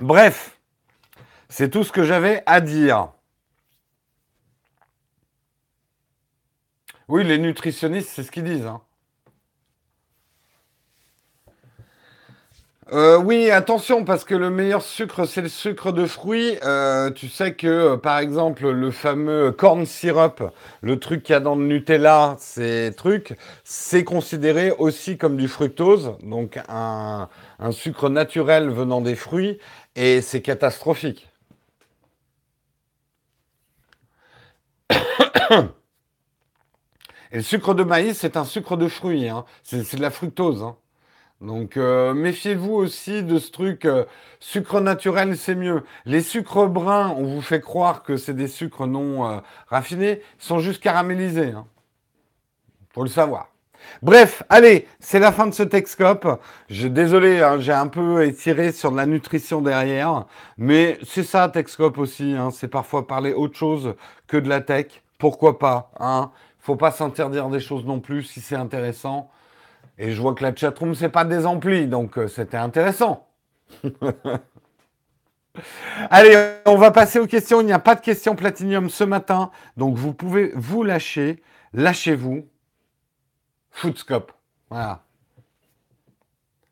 [0.00, 0.58] Bref,
[1.50, 3.12] c'est tout ce que j'avais à dire.
[7.08, 8.66] Oui, les nutritionnistes, c'est ce qu'ils disent.
[8.66, 8.80] Hein.
[12.92, 16.58] Euh, oui, attention, parce que le meilleur sucre, c'est le sucre de fruits.
[16.64, 20.42] Euh, tu sais que, euh, par exemple, le fameux corn syrup,
[20.80, 25.46] le truc qu'il y a dans le Nutella, ces trucs, c'est considéré aussi comme du
[25.46, 27.28] fructose, donc un,
[27.70, 29.58] sucre naturel venant des fruits,
[29.94, 31.28] et c'est catastrophique.
[37.32, 39.44] Et le sucre de maïs, c'est un sucre de fruits, hein.
[39.62, 40.64] c'est de la fructose.
[40.64, 40.76] Hein.
[41.40, 44.04] Donc euh, méfiez-vous aussi de ce truc euh,
[44.40, 45.84] sucre naturel, c'est mieux.
[46.04, 49.38] Les sucres bruns, on vous fait croire que c'est des sucres non euh,
[49.68, 51.52] raffinés, sont juste caramélisés.
[51.52, 51.66] Hein.
[52.92, 53.48] Faut le savoir.
[54.02, 56.40] Bref, allez, c'est la fin de ce Texcope.
[56.68, 60.26] Je, désolé, hein, j'ai un peu étiré sur de la nutrition derrière,
[60.58, 62.34] mais c'est ça Texcope aussi.
[62.34, 63.94] Hein, c'est parfois parler autre chose
[64.26, 65.02] que de la tech.
[65.18, 69.30] Pourquoi pas hein Faut pas s'interdire des choses non plus si c'est intéressant.
[70.02, 73.28] Et je vois que la chatroom, c'est pas des amplis, donc euh, c'était intéressant.
[76.10, 77.60] Allez, on va passer aux questions.
[77.60, 81.42] Il n'y a pas de questions Platinium ce matin, donc vous pouvez vous lâcher.
[81.74, 82.48] Lâchez-vous.
[83.70, 84.32] Foodscope.
[84.70, 85.04] Voilà.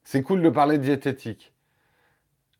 [0.05, 1.53] C'est cool de parler diététique.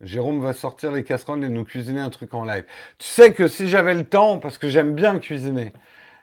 [0.03, 2.67] Jérôme va sortir les casseroles et nous cuisiner un truc en live.
[2.99, 5.73] Tu sais que si j'avais le temps, parce que j'aime bien cuisiner,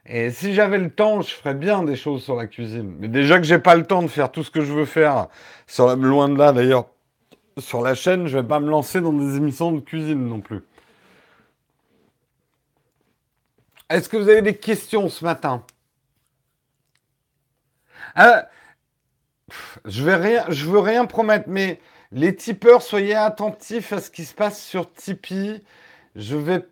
[0.05, 2.95] et si j'avais le temps, je ferais bien des choses sur la cuisine.
[2.99, 5.27] Mais déjà que j'ai pas le temps de faire tout ce que je veux faire,
[5.67, 6.87] sur loin de là d'ailleurs,
[7.59, 10.61] sur la chaîne, je vais pas me lancer dans des émissions de cuisine non plus.
[13.89, 15.63] Est-ce que vous avez des questions ce matin?
[18.15, 18.49] Ah,
[19.85, 21.79] Je vais rien, je veux rien promettre, mais
[22.11, 25.63] les tipeurs, soyez attentifs à ce qui se passe sur Tipeee.
[26.15, 26.65] Je vais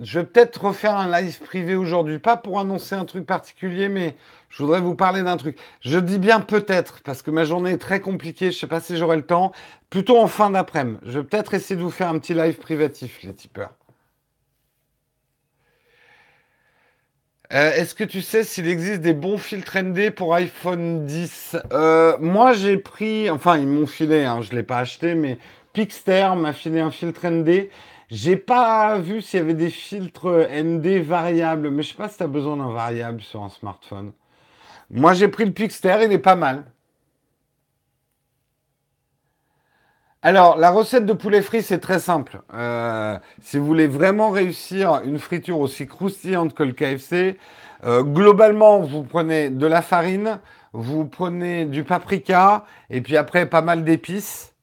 [0.00, 4.16] je vais peut-être refaire un live privé aujourd'hui, pas pour annoncer un truc particulier, mais
[4.48, 5.58] je voudrais vous parler d'un truc.
[5.80, 8.80] Je dis bien peut-être, parce que ma journée est très compliquée, je ne sais pas
[8.80, 9.52] si j'aurai le temps,
[9.90, 10.98] plutôt en fin d'après-midi.
[11.04, 13.74] Je vais peut-être essayer de vous faire un petit live privatif, les tipeurs.
[17.52, 22.16] Euh, est-ce que tu sais s'il existe des bons filtres ND pour iPhone 10 euh,
[22.18, 25.38] Moi, j'ai pris, enfin, ils m'ont filé, hein, je ne l'ai pas acheté, mais
[25.72, 27.68] Pixter m'a filé un filtre ND.
[28.10, 32.18] J'ai pas vu s'il y avait des filtres ND variables, mais je sais pas si
[32.18, 34.12] tu as besoin d'un variable sur un smartphone.
[34.90, 36.64] Moi, j'ai pris le Pixter, il est pas mal.
[40.22, 42.40] Alors, la recette de poulet frit, c'est très simple.
[42.54, 47.38] Euh, si vous voulez vraiment réussir une friture aussi croustillante que le KFC,
[47.84, 50.40] euh, globalement, vous prenez de la farine,
[50.72, 54.53] vous prenez du paprika, et puis après, pas mal d'épices.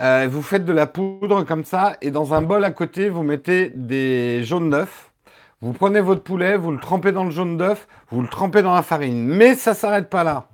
[0.00, 3.22] Euh, vous faites de la poudre comme ça, et dans un bol à côté, vous
[3.22, 5.10] mettez des jaunes d'œufs.
[5.60, 8.74] Vous prenez votre poulet, vous le trempez dans le jaune d'œuf, vous le trempez dans
[8.74, 9.26] la farine.
[9.26, 10.48] Mais ça s'arrête pas là.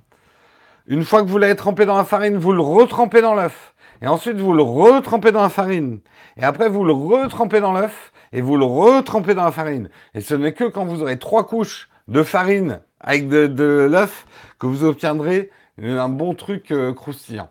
[0.87, 3.73] Une fois que vous l'avez trempé dans la farine, vous le retrempez dans l'œuf.
[4.01, 5.99] Et ensuite, vous le retrempez dans la farine.
[6.35, 9.89] Et après, vous le retrempez dans l'œuf et vous le retrempez dans la farine.
[10.13, 14.25] Et ce n'est que quand vous aurez trois couches de farine avec de, l'œuf
[14.59, 15.49] que vous obtiendrez
[15.81, 17.49] un bon truc euh, croustillant.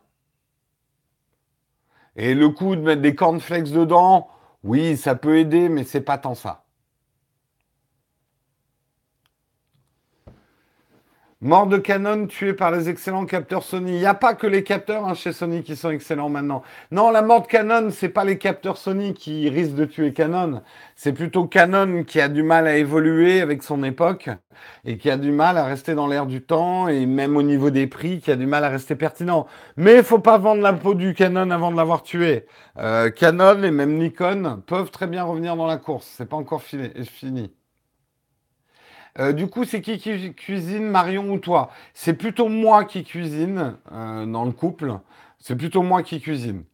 [2.16, 4.28] Et le coup de mettre des cornflakes dedans,
[4.64, 6.65] oui, ça peut aider, mais c'est pas tant ça.
[11.42, 13.92] Mort de Canon tué par les excellents capteurs Sony.
[13.92, 16.62] Il n'y a pas que les capteurs hein, chez Sony qui sont excellents maintenant.
[16.90, 20.62] Non, la mort de Canon, c'est pas les capteurs Sony qui risquent de tuer Canon.
[20.94, 24.30] C'est plutôt Canon qui a du mal à évoluer avec son époque
[24.86, 27.68] et qui a du mal à rester dans l'air du temps et même au niveau
[27.68, 29.46] des prix, qui a du mal à rester pertinent.
[29.76, 32.46] Mais il faut pas vendre la peau du Canon avant de l'avoir tué.
[32.78, 36.06] Euh, Canon et même Nikon peuvent très bien revenir dans la course.
[36.16, 37.52] C'est pas encore fini.
[39.18, 41.70] Euh, du coup, c'est qui qui cuisine, Marion ou toi?
[41.94, 44.98] C'est plutôt moi qui cuisine euh, dans le couple.
[45.38, 46.64] C'est plutôt moi qui cuisine.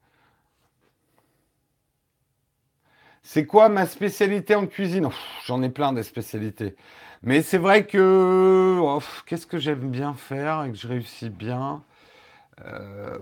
[3.22, 5.08] C'est quoi ma spécialité en cuisine?
[5.46, 6.74] J'en ai plein des spécialités.
[7.22, 8.80] Mais c'est vrai que
[9.26, 11.82] qu'est-ce que j'aime bien faire et que je réussis bien?
[12.64, 13.18] Euh,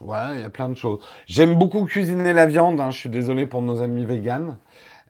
[0.00, 1.00] voilà, il y a plein de choses.
[1.26, 4.58] J'aime beaucoup cuisiner la viande, hein, je suis désolé pour nos amis véganes.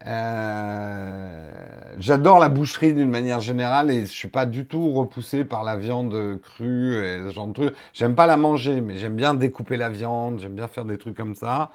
[0.07, 1.51] Euh,
[1.99, 5.77] j'adore la boucherie d'une manière générale et je suis pas du tout repoussé par la
[5.77, 7.75] viande crue et ce genre de trucs.
[7.93, 11.17] J'aime pas la manger, mais j'aime bien découper la viande, j'aime bien faire des trucs
[11.17, 11.71] comme ça.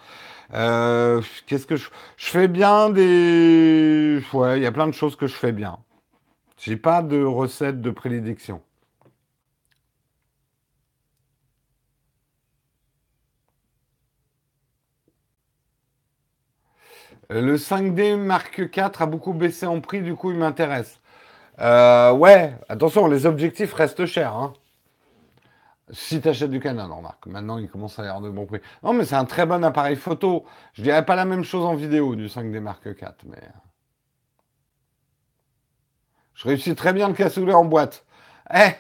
[0.54, 1.90] Euh, qu'est-ce que je...
[2.18, 4.22] fais bien des...
[4.34, 5.80] Ouais, il y a plein de choses que je fais bien.
[6.58, 8.62] J'ai pas de recette de prédilection.
[17.30, 21.00] Le 5D Mark IV a beaucoup baissé en prix, du coup il m'intéresse.
[21.60, 24.34] Euh, ouais, attention, les objectifs restent chers.
[24.36, 24.54] hein.
[25.92, 27.26] Si tu achètes du Canon, remarque.
[27.28, 28.60] Maintenant, il commence à y avoir de bons prix.
[28.84, 30.46] Non, mais c'est un très bon appareil photo.
[30.74, 33.50] Je dirais pas la même chose en vidéo du 5D Mark IV, mais euh,
[36.36, 38.06] je réussis très bien le cassoulet en boîte.
[38.54, 38.72] Eh,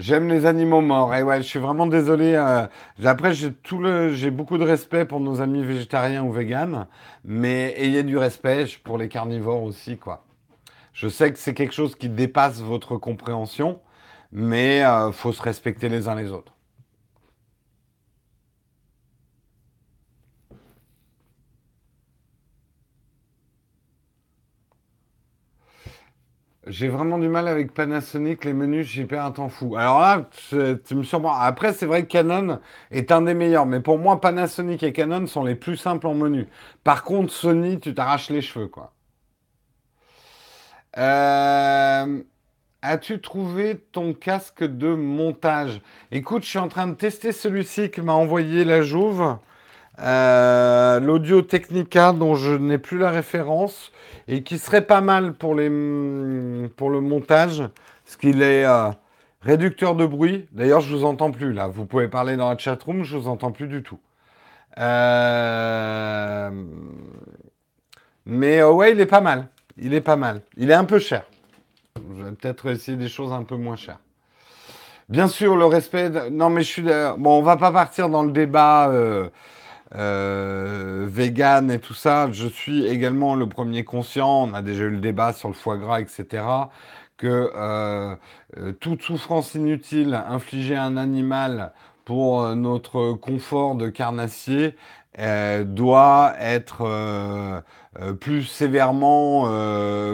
[0.00, 1.14] j'aime les animaux morts.
[1.14, 2.34] Et ouais, je suis vraiment désolé.
[2.34, 2.66] euh,
[3.04, 6.86] Après, j'ai tout le, j'ai beaucoup de respect pour nos amis végétariens ou véganes,
[7.24, 10.24] mais ayez du respect pour les carnivores aussi, quoi.
[10.92, 13.80] Je sais que c'est quelque chose qui dépasse votre compréhension,
[14.32, 16.54] mais euh, faut se respecter les uns les autres.
[26.70, 29.74] J'ai vraiment du mal avec Panasonic, les menus, j'y perds un temps fou.
[29.76, 30.28] Alors là,
[30.86, 31.34] tu me surprends.
[31.34, 32.60] Après, c'est vrai que Canon
[32.92, 36.14] est un des meilleurs, mais pour moi, Panasonic et Canon sont les plus simples en
[36.14, 36.46] menu.
[36.84, 38.92] Par contre, Sony, tu t'arraches les cheveux, quoi.
[40.98, 42.22] Euh,
[42.82, 45.82] As-tu trouvé ton casque de montage?
[46.12, 49.38] Écoute, je suis en train de tester celui-ci que m'a envoyé la Jouve.
[50.00, 53.92] Euh, l'Audio Technica dont je n'ai plus la référence
[54.28, 55.68] et qui serait pas mal pour le
[57.00, 57.62] montage,
[58.04, 58.90] parce qu'il est euh,
[59.42, 60.46] réducteur de bruit.
[60.52, 61.66] D'ailleurs, je vous entends plus là.
[61.68, 63.98] Vous pouvez parler dans la chatroom, je vous entends plus du tout.
[64.78, 66.50] Euh,
[68.24, 69.48] mais ouais, il est pas mal.
[69.76, 70.42] Il est pas mal.
[70.56, 71.24] Il est un peu cher.
[71.96, 73.98] Je vais peut-être essayer des choses un peu moins chères.
[75.08, 76.30] Bien sûr, le respect.
[76.30, 76.82] Non, mais je suis.
[76.82, 78.92] Bon, on va pas partir dans le débat.
[79.94, 84.90] Euh, vegan et tout ça, je suis également le premier conscient, on a déjà eu
[84.90, 86.70] le débat sur le foie gras, etc.,
[87.16, 88.14] que euh,
[88.58, 91.72] euh, toute souffrance inutile infligée à un animal
[92.04, 94.74] pour euh, notre confort de carnassier
[95.66, 97.62] doit être
[98.20, 99.44] plus sévèrement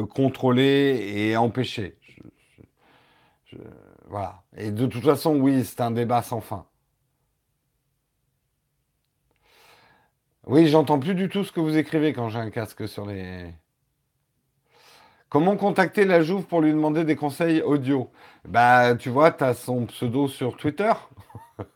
[0.08, 0.98] contrôlée
[1.30, 1.36] et
[3.44, 3.58] je-
[4.08, 4.42] voilà.
[4.56, 6.66] Et de toute façon, oui, c'est un débat sans fin.
[10.46, 13.52] Oui, j'entends plus du tout ce que vous écrivez quand j'ai un casque sur les...
[15.28, 18.10] Comment contacter la Jouve pour lui demander des conseils audio?
[18.44, 20.92] Bah, tu vois, tu as son pseudo sur Twitter.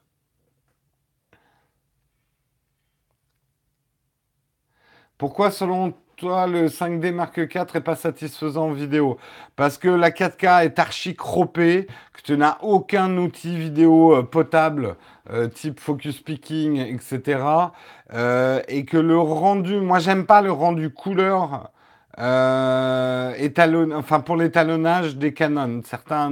[5.19, 9.19] Pourquoi, selon toi, le 5D Mark IV est pas satisfaisant en vidéo?
[9.57, 14.97] Parce que la 4K est archi croppée, que tu n'as aucun outil vidéo euh, potable,
[15.31, 17.73] euh, type focus picking, etc.
[18.13, 21.71] euh, et que le rendu, moi j'aime pas le rendu couleur
[22.19, 25.81] euh, étalon, enfin pour l'étalonnage des Canon.
[25.85, 26.31] Certains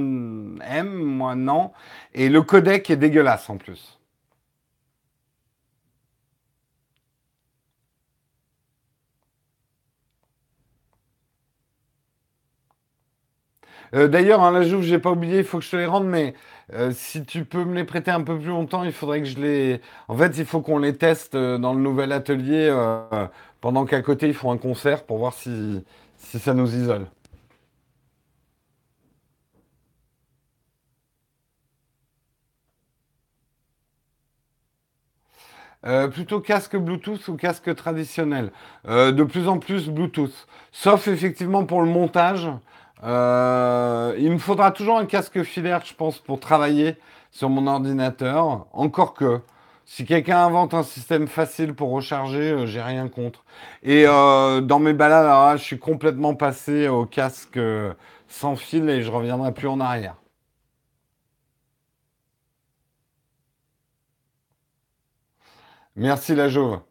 [0.69, 1.71] aiment, moi non.
[2.13, 3.98] Et le codec est dégueulasse en plus.
[13.95, 16.05] Euh, d'ailleurs, hein, la Jouve, j'ai pas oublié, il faut que je te les rende,
[16.07, 16.35] mais
[16.73, 19.39] euh, si tu peux me les prêter un peu plus longtemps, il faudrait que je
[19.39, 19.81] les.
[20.07, 22.69] En fait, il faut qu'on les teste euh, dans le nouvel atelier
[23.61, 25.83] pendant qu'à côté ils font un concert pour voir si,
[26.17, 27.07] ça nous isole.
[36.11, 38.51] Plutôt casque Bluetooth ou casque traditionnel?
[38.85, 40.47] De plus en plus Bluetooth.
[40.71, 42.49] Sauf effectivement pour le montage.
[43.03, 46.97] Euh, il me faudra toujours un casque filaire, je pense, pour travailler
[47.31, 48.67] sur mon ordinateur.
[48.73, 49.41] Encore que,
[49.85, 53.43] si quelqu'un invente un système facile pour recharger, euh, j'ai rien contre.
[53.83, 57.59] Et euh, dans mes balades, je suis complètement passé au casque
[58.27, 60.15] sans fil et je reviendrai plus en arrière.
[65.95, 66.81] Merci la Jove.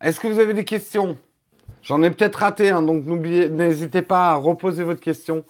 [0.00, 1.18] Est-ce que vous avez des questions?
[1.82, 5.44] J'en ai peut-être raté, donc n'hésitez pas à reposer votre question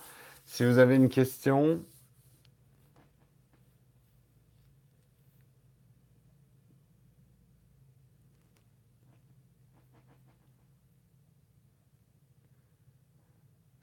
[0.47, 1.83] si vous avez une question.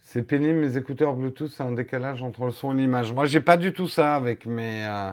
[0.03, 3.11] C'est pénible, mes écouteurs Bluetooth, c'est un décalage entre le son et l'image.
[3.11, 4.86] Moi, j'ai pas du tout ça avec mes.
[4.88, 5.11] Euh,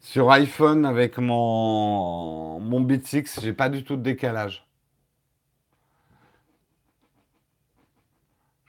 [0.00, 4.69] sur iPhone, avec mon, mon Beat 6, j'ai pas du tout de décalage.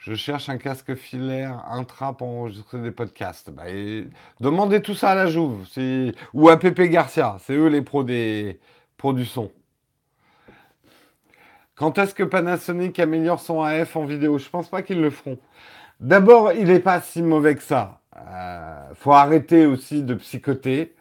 [0.02, 3.52] Je cherche un casque filaire intra pour enregistrer des podcasts.
[3.52, 3.66] Bah,
[4.39, 5.68] demandez tout ça à la Jouve
[6.34, 7.38] ou à Pepe Garcia.
[7.41, 8.60] C'est eux les pros, des...
[8.97, 9.52] pros du son.
[11.76, 14.39] Quand est-ce que Panasonic améliore son AF en vidéo?
[14.39, 15.38] Je pense pas qu'ils le feront.
[15.99, 18.02] D'abord, il n'est pas si mauvais que ça.
[18.18, 20.95] Euh, faut arrêter aussi de psychoter.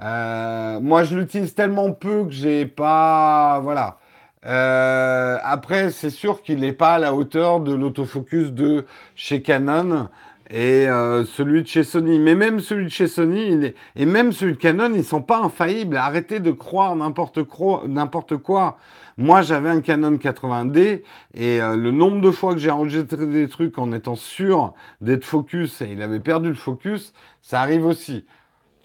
[0.00, 3.98] Euh, moi, je l'utilise tellement peu que j'ai pas, voilà.
[4.46, 8.84] Euh, après, c'est sûr qu'il n'est pas à la hauteur de l'autofocus de
[9.14, 10.08] chez Canon
[10.50, 12.18] et euh, celui de chez Sony.
[12.18, 15.96] Mais même celui de chez Sony et même celui de Canon, ils sont pas infaillibles.
[15.96, 18.76] Arrêtez de croire n'importe quoi.
[19.16, 21.02] Moi, j'avais un Canon 80D
[21.34, 25.24] et euh, le nombre de fois que j'ai enregistré des trucs en étant sûr d'être
[25.24, 28.26] focus et il avait perdu le focus, ça arrive aussi.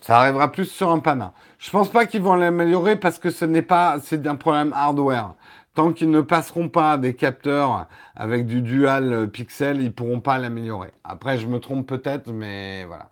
[0.01, 1.33] Ça arrivera plus sur un Pana.
[1.57, 5.33] Je pense pas qu'ils vont l'améliorer parce que ce n'est pas, c'est un problème hardware.
[5.75, 10.91] Tant qu'ils ne passeront pas des capteurs avec du dual pixel, ils pourront pas l'améliorer.
[11.03, 13.11] Après, je me trompe peut-être, mais voilà.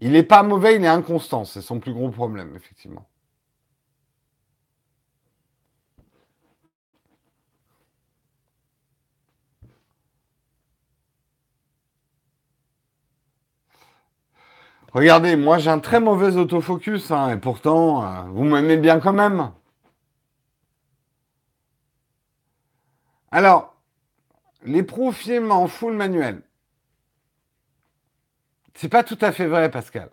[0.00, 1.44] Il n'est pas mauvais, il est inconstant.
[1.44, 3.06] C'est son plus gros problème, effectivement.
[14.92, 19.12] Regardez, moi j'ai un très mauvais autofocus, hein, et pourtant, euh, vous m'aimez bien quand
[19.12, 19.50] même.
[23.32, 23.74] Alors,
[24.64, 26.42] les pros filment en full manuel.
[28.74, 30.10] C'est pas tout à fait vrai, Pascal.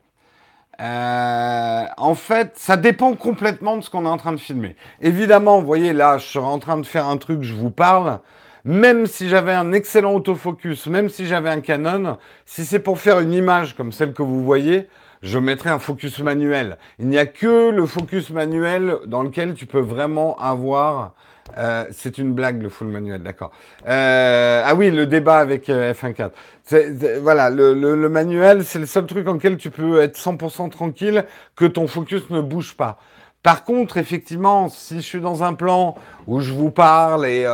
[0.81, 4.75] Euh, en fait, ça dépend complètement de ce qu'on est en train de filmer.
[5.01, 8.19] Évidemment, vous voyez, là, je suis en train de faire un truc, je vous parle.
[8.65, 13.19] Même si j'avais un excellent autofocus, même si j'avais un Canon, si c'est pour faire
[13.19, 14.87] une image comme celle que vous voyez,
[15.21, 16.77] je mettrais un focus manuel.
[16.99, 21.13] Il n'y a que le focus manuel dans lequel tu peux vraiment avoir
[21.57, 23.51] euh, c'est une blague le full manuel, d'accord.
[23.87, 27.19] Euh, ah oui, le débat avec euh, F1.4.
[27.19, 31.25] voilà, le, le, manuel, c'est le seul truc en lequel tu peux être 100% tranquille,
[31.55, 32.97] que ton focus ne bouge pas.
[33.43, 35.95] Par contre, effectivement, si je suis dans un plan
[36.27, 37.45] où je vous parle et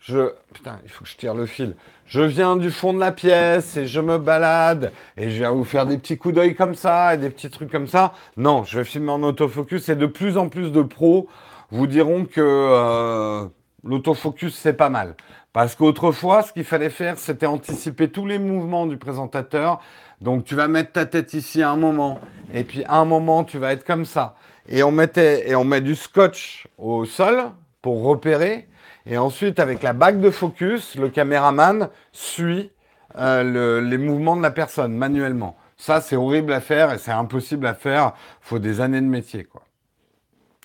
[0.00, 0.32] je...
[0.52, 1.74] Putain, il faut que je tire le fil.
[2.08, 5.64] Je viens du fond de la pièce et je me balade et je viens vous
[5.64, 8.14] faire des petits coups d'œil comme ça et des petits trucs comme ça.
[8.38, 11.28] Non, je vais filmer en autofocus et de plus en plus de pros
[11.70, 13.46] vous diront que euh,
[13.84, 15.14] l'autofocus, c'est pas mal.
[15.52, 19.80] Parce qu'autrefois, ce qu'il fallait faire, c'était anticiper tous les mouvements du présentateur.
[20.20, 22.20] Donc, tu vas mettre ta tête ici à un moment,
[22.52, 24.34] et puis à un moment, tu vas être comme ça.
[24.68, 27.44] Et on, mettait, et on met du scotch au sol
[27.80, 28.68] pour repérer.
[29.06, 32.70] Et ensuite, avec la bague de focus, le caméraman suit
[33.16, 35.56] euh, les mouvements de la personne manuellement.
[35.78, 38.12] Ça, c'est horrible à faire et c'est impossible à faire.
[38.40, 39.62] Faut des années de métier, quoi.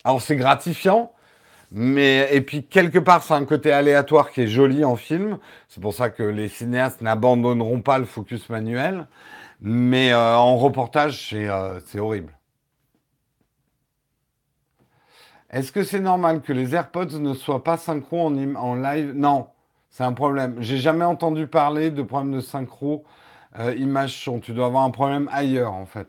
[0.03, 1.13] Alors c'est gratifiant,
[1.71, 5.37] mais et puis quelque part c'est un côté aléatoire qui est joli en film.
[5.69, 9.07] C'est pour ça que les cinéastes n'abandonneront pas le focus manuel.
[9.65, 12.37] Mais euh, en reportage, euh, c'est horrible.
[15.49, 19.13] Est-ce que c'est normal que les AirPods ne soient pas synchro en, live?
[19.15, 19.47] Non,
[19.89, 20.57] c'est un problème.
[20.59, 23.05] J'ai jamais entendu parler de problème de synchro
[23.59, 24.29] euh, image.
[24.41, 26.07] Tu dois avoir un problème ailleurs en fait.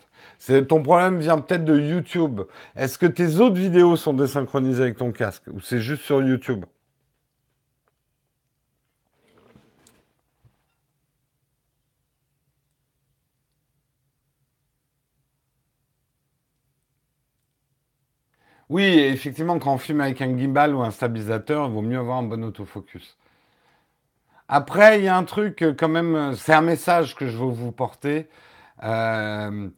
[0.68, 2.42] Ton problème vient peut-être de YouTube.
[2.76, 6.64] Est-ce que tes autres vidéos sont désynchronisées avec ton casque ou c'est juste sur YouTube?
[18.68, 22.18] Oui, effectivement, quand on filme avec un gimbal ou un stabilisateur, il vaut mieux avoir
[22.18, 23.16] un bon autofocus.
[24.49, 27.36] Après, il y a un truc euh, quand même, euh, c'est un message que je
[27.36, 28.28] veux vous porter.
[28.84, 29.68] Euh,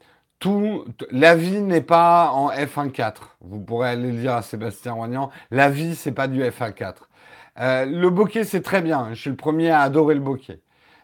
[0.40, 3.14] tout, la vie n'est pas en F1.4.
[3.40, 5.30] Vous pourrez aller le dire à Sébastien Roignan.
[5.50, 6.94] La vie, c'est pas du F1.4.
[7.60, 9.08] Euh, le bokeh, c'est très bien.
[9.14, 10.60] Je suis le premier à adorer le bokeh.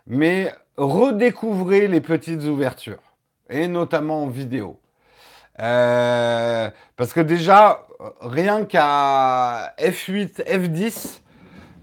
[0.06, 3.02] Mais redécouvrez les petites ouvertures,
[3.48, 4.80] et notamment en vidéo.
[5.56, 7.86] Parce que déjà,
[8.20, 11.22] rien qu'à F8, F10,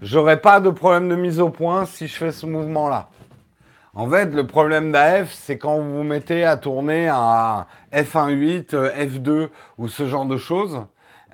[0.00, 3.08] j'aurais pas de problème de mise au point si je fais ce mouvement-là.
[3.94, 9.48] En fait, le problème d'AF, c'est quand vous vous mettez à tourner à F1.8, F2
[9.78, 10.84] ou ce genre de choses.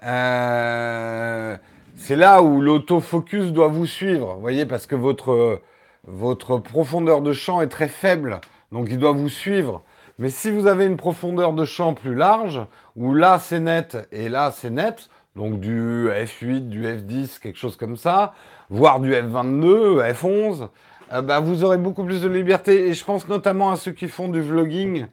[0.02, 1.56] Euh,
[1.96, 5.60] c'est là où l'autofocus doit vous suivre, vous voyez, parce que votre,
[6.06, 8.40] votre profondeur de champ est très faible,
[8.72, 9.82] donc il doit vous suivre.
[10.18, 12.60] Mais si vous avez une profondeur de champ plus large,
[12.96, 17.76] où là c'est net et là c'est net, donc du F8, du F10, quelque chose
[17.76, 18.32] comme ça,
[18.70, 20.68] voire du F22, F11,
[21.12, 22.88] euh, bah, vous aurez beaucoup plus de liberté.
[22.88, 25.06] Et je pense notamment à ceux qui font du vlogging.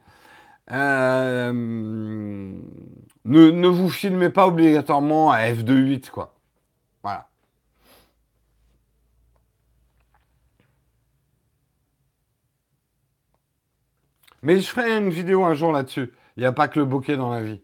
[0.71, 2.55] Euh, ne,
[3.25, 6.33] ne, vous filmez pas obligatoirement à F2.8, quoi.
[7.03, 7.27] Voilà.
[14.43, 16.11] Mais je ferai une vidéo un jour là-dessus.
[16.37, 17.61] Il n'y a pas que le bokeh dans la vie.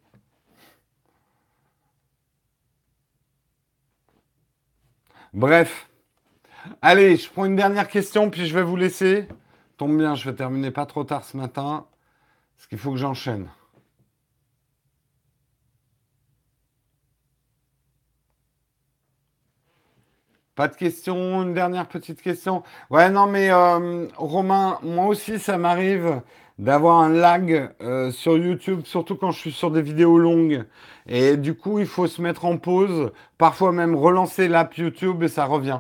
[5.34, 5.89] Bref.
[6.81, 9.27] Allez, je prends une dernière question, puis je vais vous laisser.
[9.77, 11.85] Tombe bien, je vais terminer pas trop tard ce matin.
[12.57, 13.47] Parce qu'il faut que j'enchaîne.
[20.56, 22.64] Pas de questions, une dernière petite question.
[22.89, 26.22] Ouais, non, mais euh, Romain, moi aussi, ça m'arrive
[26.60, 30.65] d'avoir un lag euh, sur YouTube, surtout quand je suis sur des vidéos longues.
[31.07, 35.30] Et du coup, il faut se mettre en pause, parfois même relancer l'app YouTube et
[35.30, 35.80] ça revient.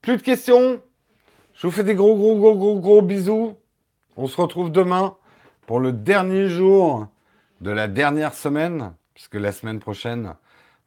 [0.00, 0.80] Plus de questions?
[1.54, 3.56] Je vous fais des gros, gros, gros, gros, gros bisous.
[4.16, 5.16] On se retrouve demain
[5.66, 7.08] pour le dernier jour
[7.60, 10.34] de la dernière semaine, puisque la semaine prochaine,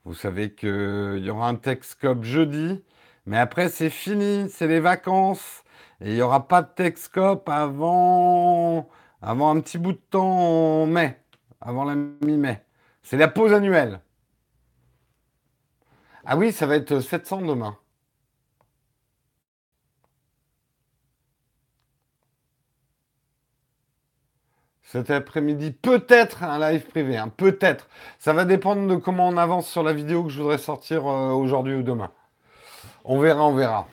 [0.05, 2.81] vous savez qu'il y aura un Texcop jeudi.
[3.25, 5.63] Mais après, c'est fini, c'est les vacances.
[6.01, 8.89] Et il n'y aura pas de Texcop avant,
[9.21, 11.19] avant un petit bout de temps en mai,
[11.61, 12.63] avant la mi-mai.
[13.03, 14.01] C'est la pause annuelle.
[16.25, 17.77] Ah oui, ça va être 700 demain.
[24.83, 27.87] Cet après-midi, peut-être un live privé, hein, peut-être.
[28.17, 31.31] Ça va dépendre de comment on avance sur la vidéo que je voudrais sortir euh,
[31.31, 32.11] aujourd'hui ou demain.
[33.05, 33.87] On verra, on verra.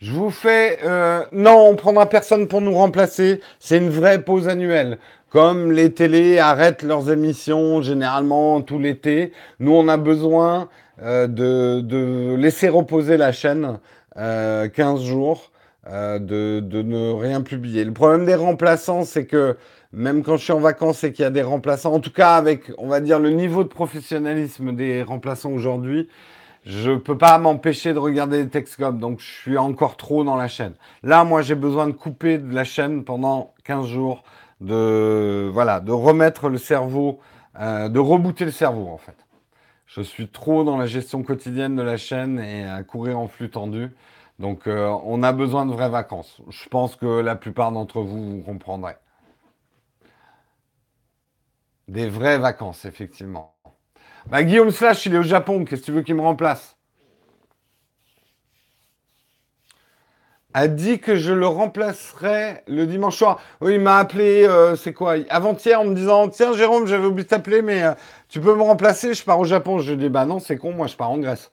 [0.00, 0.78] Je vous fais...
[0.84, 3.40] Euh, non, on prendra personne pour nous remplacer.
[3.58, 4.98] C'est une vraie pause annuelle.
[5.28, 10.68] Comme les télés arrêtent leurs émissions généralement tout l'été, nous on a besoin
[11.02, 13.80] euh, de, laisser reposer la chaîne
[14.14, 15.50] 15 euh, jours,
[15.90, 17.84] de, de, ne rien publier.
[17.84, 19.56] Le problème des remplaçants, c'est que
[19.92, 22.36] même quand je suis en vacances et qu'il y a des remplaçants, en tout cas
[22.36, 26.08] avec, on va dire, le niveau de professionnalisme des remplaçants aujourd'hui,
[26.68, 30.48] je peux pas m'empêcher de regarder les Texcom, donc je suis encore trop dans la
[30.48, 30.74] chaîne.
[31.02, 34.22] Là, moi, j'ai besoin de couper de la chaîne pendant 15 jours,
[34.60, 37.20] de voilà, de remettre le cerveau,
[37.58, 39.16] euh, de rebooter le cerveau en fait.
[39.86, 43.48] Je suis trop dans la gestion quotidienne de la chaîne et à courir en flux
[43.48, 43.90] tendu.
[44.38, 46.42] Donc, euh, on a besoin de vraies vacances.
[46.50, 48.96] Je pense que la plupart d'entre vous, vous comprendrez.
[51.88, 53.57] Des vraies vacances, effectivement.
[54.30, 55.64] Bah, Guillaume Slash, il est au Japon.
[55.64, 56.76] Qu'est-ce que tu veux qu'il me remplace?
[60.54, 63.40] A dit que je le remplacerai le dimanche soir.
[63.60, 65.14] Oui, il m'a appelé, euh, c'est quoi?
[65.30, 67.94] Avant-hier en me disant Tiens, Jérôme, j'avais oublié de t'appeler, mais euh,
[68.28, 69.78] tu peux me remplacer Je pars au Japon.
[69.78, 71.52] Je lui dis Bah non, c'est con, moi je pars en Grèce.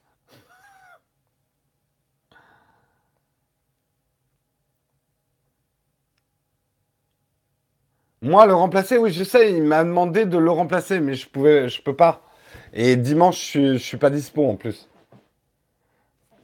[8.20, 11.68] Moi, le remplacer, oui, je sais, il m'a demandé de le remplacer, mais je pouvais,
[11.70, 12.25] je peux pas.
[12.78, 14.86] Et dimanche, je ne suis pas dispo en plus.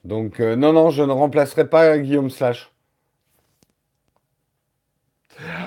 [0.03, 2.73] Donc, euh, non, non, je ne remplacerai pas Guillaume Slash.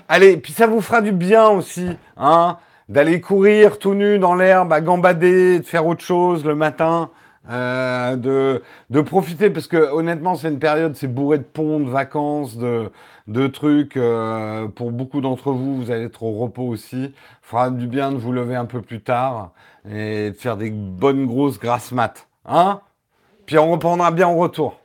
[0.07, 1.87] Allez, puis ça vous fera du bien aussi,
[2.17, 2.57] hein,
[2.89, 7.11] d'aller courir tout nu dans l'herbe, à gambader, de faire autre chose le matin,
[7.51, 11.89] euh, de, de profiter, parce que honnêtement, c'est une période, c'est bourré de ponts, de
[11.91, 12.89] vacances, de,
[13.27, 13.97] de trucs.
[13.97, 17.13] Euh, pour beaucoup d'entre vous, vous allez être au repos aussi.
[17.41, 19.51] Fera du bien de vous lever un peu plus tard
[19.89, 22.27] et de faire des bonnes grosses grasses maths.
[22.45, 22.81] Hein?
[23.45, 24.79] Puis on reprendra bien en retour.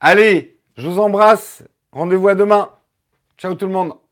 [0.00, 1.64] Allez, je vous embrasse.
[1.92, 2.70] Rendez-vous à demain.
[3.38, 4.05] Ciao tout le monde.